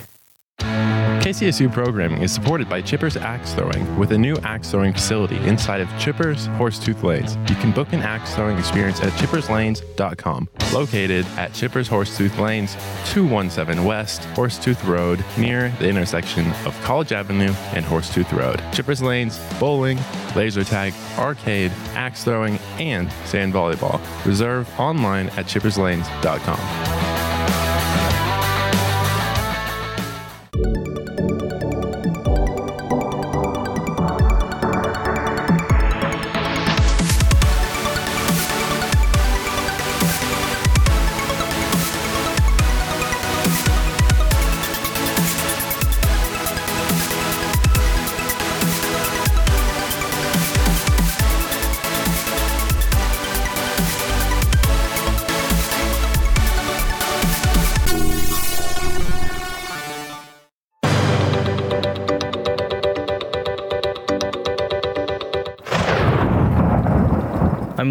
KCSU 1.20 1.70
programming 1.70 2.22
is 2.22 2.32
supported 2.32 2.66
by 2.66 2.80
Chippers 2.80 3.20
Axe 3.20 3.52
Throwing 3.52 3.98
with 3.98 4.12
a 4.12 4.18
new 4.18 4.36
axe 4.38 4.70
throwing 4.70 4.94
facility 4.94 5.36
inside 5.46 5.82
of 5.82 5.88
Chippers 5.90 6.48
Horsetooth 6.56 7.02
Lanes. 7.02 7.36
You 7.50 7.56
can 7.56 7.72
book 7.72 7.92
an 7.92 8.00
axe 8.00 8.34
throwing 8.34 8.56
experience 8.56 9.02
at 9.02 9.12
chipperslanes.com. 9.12 10.48
Located 10.72 11.26
at 11.36 11.52
Chippers 11.52 11.90
Horsetooth 11.90 12.38
Lanes, 12.38 12.74
217 13.12 13.84
West 13.84 14.22
Horsetooth 14.34 14.82
Road, 14.88 15.22
near 15.36 15.68
the 15.78 15.90
intersection 15.90 16.46
of 16.64 16.74
College 16.80 17.12
Avenue 17.12 17.52
and 17.74 17.84
Horsetooth 17.84 18.32
Road. 18.32 18.58
Chippers 18.72 19.02
Lanes, 19.02 19.38
bowling, 19.60 19.98
laser 20.34 20.64
tag, 20.64 20.94
arcade, 21.18 21.70
axe 21.92 22.24
throwing, 22.24 22.58
and 22.78 23.12
sand 23.26 23.52
volleyball. 23.52 24.00
Reserve 24.24 24.66
online 24.80 25.26
at 25.30 25.44
chipperslanes.com. 25.44 26.89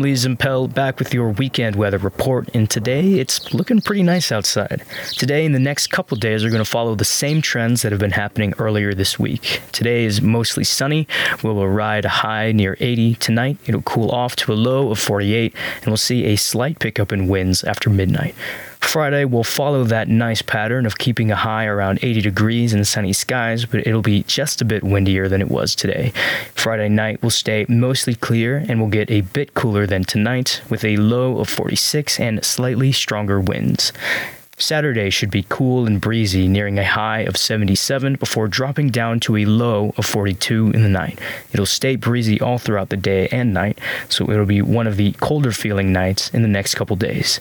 I'm 0.09 0.15
Lee 0.15 0.21
Zimpel 0.21 0.73
back 0.73 0.97
with 0.97 1.13
your 1.13 1.29
weekend 1.29 1.75
weather 1.75 1.99
report, 1.99 2.49
and 2.55 2.67
today 2.67 3.19
it's 3.19 3.53
looking 3.53 3.79
pretty 3.79 4.01
nice 4.01 4.31
outside. 4.31 4.81
Today 5.11 5.45
and 5.45 5.53
the 5.53 5.59
next 5.59 5.91
couple 5.91 6.17
days 6.17 6.43
are 6.43 6.49
going 6.49 6.63
to 6.63 6.69
follow 6.69 6.95
the 6.95 7.05
same 7.05 7.43
trends 7.43 7.83
that 7.83 7.91
have 7.91 8.01
been 8.01 8.09
happening 8.09 8.55
earlier 8.57 8.95
this 8.95 9.19
week. 9.19 9.61
Today 9.71 10.05
is 10.05 10.19
mostly 10.19 10.63
sunny. 10.63 11.07
We'll 11.43 11.63
ride 11.67 12.05
a 12.05 12.09
high 12.09 12.51
near 12.53 12.75
80 12.79 13.15
tonight. 13.15 13.59
It'll 13.67 13.83
cool 13.83 14.09
off 14.09 14.35
to 14.37 14.51
a 14.51 14.55
low 14.55 14.89
of 14.89 14.97
48, 14.97 15.53
and 15.75 15.85
we'll 15.85 15.97
see 15.97 16.25
a 16.25 16.37
slight 16.37 16.79
pickup 16.79 17.11
in 17.11 17.27
winds 17.27 17.63
after 17.63 17.91
midnight. 17.91 18.33
Friday 18.79 19.25
will 19.25 19.43
follow 19.43 19.83
that 19.83 20.07
nice 20.07 20.41
pattern 20.41 20.85
of 20.87 20.97
keeping 20.97 21.29
a 21.29 21.35
high 21.35 21.65
around 21.65 21.99
80 22.01 22.21
degrees 22.21 22.73
and 22.73 22.87
sunny 22.87 23.13
skies, 23.13 23.65
but 23.65 23.85
it'll 23.85 24.01
be 24.01 24.23
just 24.23 24.61
a 24.61 24.65
bit 24.65 24.83
windier 24.83 25.27
than 25.27 25.41
it 25.41 25.51
was 25.51 25.75
today. 25.75 26.11
Friday 26.55 26.89
night 26.89 27.21
will 27.21 27.29
stay 27.29 27.67
mostly 27.69 28.15
clear 28.15 28.65
and 28.67 28.79
will 28.79 28.87
get 28.87 29.11
a 29.11 29.21
bit 29.21 29.53
cooler 29.53 29.85
than 29.85 30.03
tonight 30.03 30.61
with 30.69 30.83
a 30.83 30.97
low 30.97 31.37
of 31.37 31.47
46 31.47 32.19
and 32.19 32.43
slightly 32.43 32.91
stronger 32.91 33.39
winds. 33.39 33.93
Saturday 34.57 35.09
should 35.09 35.31
be 35.31 35.45
cool 35.47 35.85
and 35.85 36.01
breezy, 36.01 36.47
nearing 36.47 36.77
a 36.77 36.83
high 36.83 37.19
of 37.19 37.37
77 37.37 38.15
before 38.15 38.47
dropping 38.47 38.89
down 38.89 39.19
to 39.21 39.37
a 39.37 39.45
low 39.45 39.93
of 39.97 40.05
42 40.05 40.71
in 40.71 40.83
the 40.83 40.89
night. 40.89 41.19
It'll 41.53 41.65
stay 41.65 41.95
breezy 41.95 42.41
all 42.41 42.57
throughout 42.57 42.89
the 42.89 42.97
day 42.97 43.27
and 43.31 43.53
night, 43.53 43.79
so 44.09 44.29
it'll 44.29 44.45
be 44.45 44.61
one 44.61 44.87
of 44.87 44.97
the 44.97 45.13
colder 45.13 45.51
feeling 45.51 45.93
nights 45.93 46.29
in 46.31 46.41
the 46.41 46.47
next 46.47 46.75
couple 46.75 46.95
days. 46.95 47.39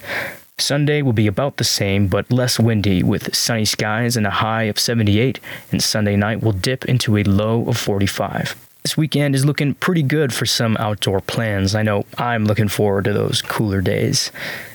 Sunday 0.61 1.03
will 1.03 1.13
be 1.13 1.27
about 1.27 1.57
the 1.57 1.65
same 1.65 2.09
but 2.09 2.31
less 2.33 2.59
windy 2.59 3.03
with 3.03 3.35
sunny 3.35 3.65
skies 3.65 4.17
and 4.17 4.27
a 4.27 4.31
high 4.31 4.65
of 4.65 4.79
78, 4.79 5.41
and 5.71 5.83
Sunday 5.83 6.17
night 6.17 6.43
will 6.43 6.53
dip 6.53 6.85
into 6.87 7.17
a 7.17 7.25
low 7.25 7.67
of 7.69 7.77
45. 7.77 8.57
This 8.83 8.97
weekend 8.97 9.35
is 9.35 9.45
looking 9.45 9.75
pretty 9.75 10.03
good 10.03 10.33
for 10.33 10.47
some 10.47 10.77
outdoor 10.79 11.21
plans. 11.21 11.75
I 11.75 11.83
know 11.83 12.05
I'm 12.17 12.45
looking 12.45 12.69
forward 12.69 13.05
to 13.05 13.13
those 13.13 13.43
cooler 13.43 13.81
days. 13.81 14.33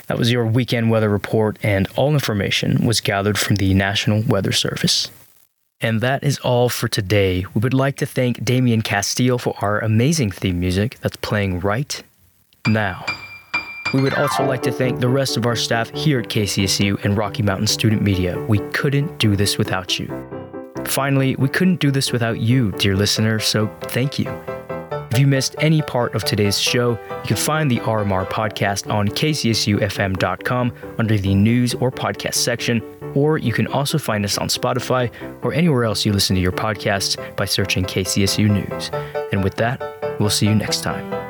That 0.07 0.17
was 0.17 0.31
your 0.31 0.45
weekend 0.45 0.91
weather 0.91 1.09
report, 1.09 1.57
and 1.63 1.87
all 1.95 2.13
information 2.13 2.85
was 2.85 3.01
gathered 3.01 3.37
from 3.37 3.55
the 3.55 3.73
National 3.73 4.21
Weather 4.21 4.51
Service. 4.51 5.09
And 5.81 5.99
that 6.01 6.23
is 6.23 6.39
all 6.39 6.69
for 6.69 6.87
today. 6.87 7.45
We 7.53 7.59
would 7.59 7.73
like 7.73 7.97
to 7.97 8.05
thank 8.05 8.43
Damian 8.43 8.83
Castile 8.83 9.37
for 9.37 9.55
our 9.61 9.79
amazing 9.79 10.31
theme 10.31 10.59
music 10.59 10.97
that's 11.01 11.17
playing 11.17 11.59
right 11.59 12.01
now. 12.67 13.05
We 13.93 14.01
would 14.01 14.15
also 14.15 14.43
like 14.43 14.63
to 14.63 14.71
thank 14.71 14.99
the 14.99 15.07
rest 15.07 15.37
of 15.37 15.45
our 15.45 15.55
staff 15.55 15.89
here 15.91 16.19
at 16.19 16.27
KCSU 16.27 17.03
and 17.03 17.15
Rocky 17.15 17.43
Mountain 17.43 17.67
Student 17.67 18.01
Media. 18.01 18.39
We 18.47 18.59
couldn't 18.71 19.19
do 19.19 19.35
this 19.35 19.57
without 19.57 19.99
you. 19.99 20.07
Finally, 20.85 21.35
we 21.35 21.47
couldn't 21.47 21.79
do 21.79 21.91
this 21.91 22.11
without 22.11 22.39
you, 22.39 22.71
dear 22.73 22.95
listener, 22.95 23.39
so 23.39 23.67
thank 23.83 24.17
you. 24.17 24.29
If 25.11 25.19
you 25.19 25.27
missed 25.27 25.55
any 25.59 25.83
part 25.83 26.15
of 26.15 26.23
today's 26.23 26.59
show, 26.59 26.91
you 26.91 27.27
can 27.27 27.37
find 27.37 27.69
the 27.69 27.77
RMR 27.81 28.25
podcast 28.25 28.91
on 28.91 29.07
kcsufm.com 29.07 30.73
under 30.97 31.17
the 31.19 31.35
news 31.35 31.75
or 31.75 31.91
podcast 31.91 32.33
section, 32.33 32.81
or 33.13 33.37
you 33.37 33.53
can 33.53 33.67
also 33.67 33.99
find 33.99 34.25
us 34.25 34.39
on 34.39 34.47
Spotify 34.47 35.11
or 35.43 35.53
anywhere 35.53 35.83
else 35.83 36.03
you 36.03 36.13
listen 36.13 36.35
to 36.35 36.41
your 36.41 36.51
podcasts 36.51 37.15
by 37.37 37.45
searching 37.45 37.83
KCSU 37.83 38.49
News. 38.49 38.89
And 39.31 39.43
with 39.43 39.53
that, 39.57 39.79
we'll 40.19 40.31
see 40.31 40.47
you 40.47 40.55
next 40.55 40.81
time. 40.81 41.22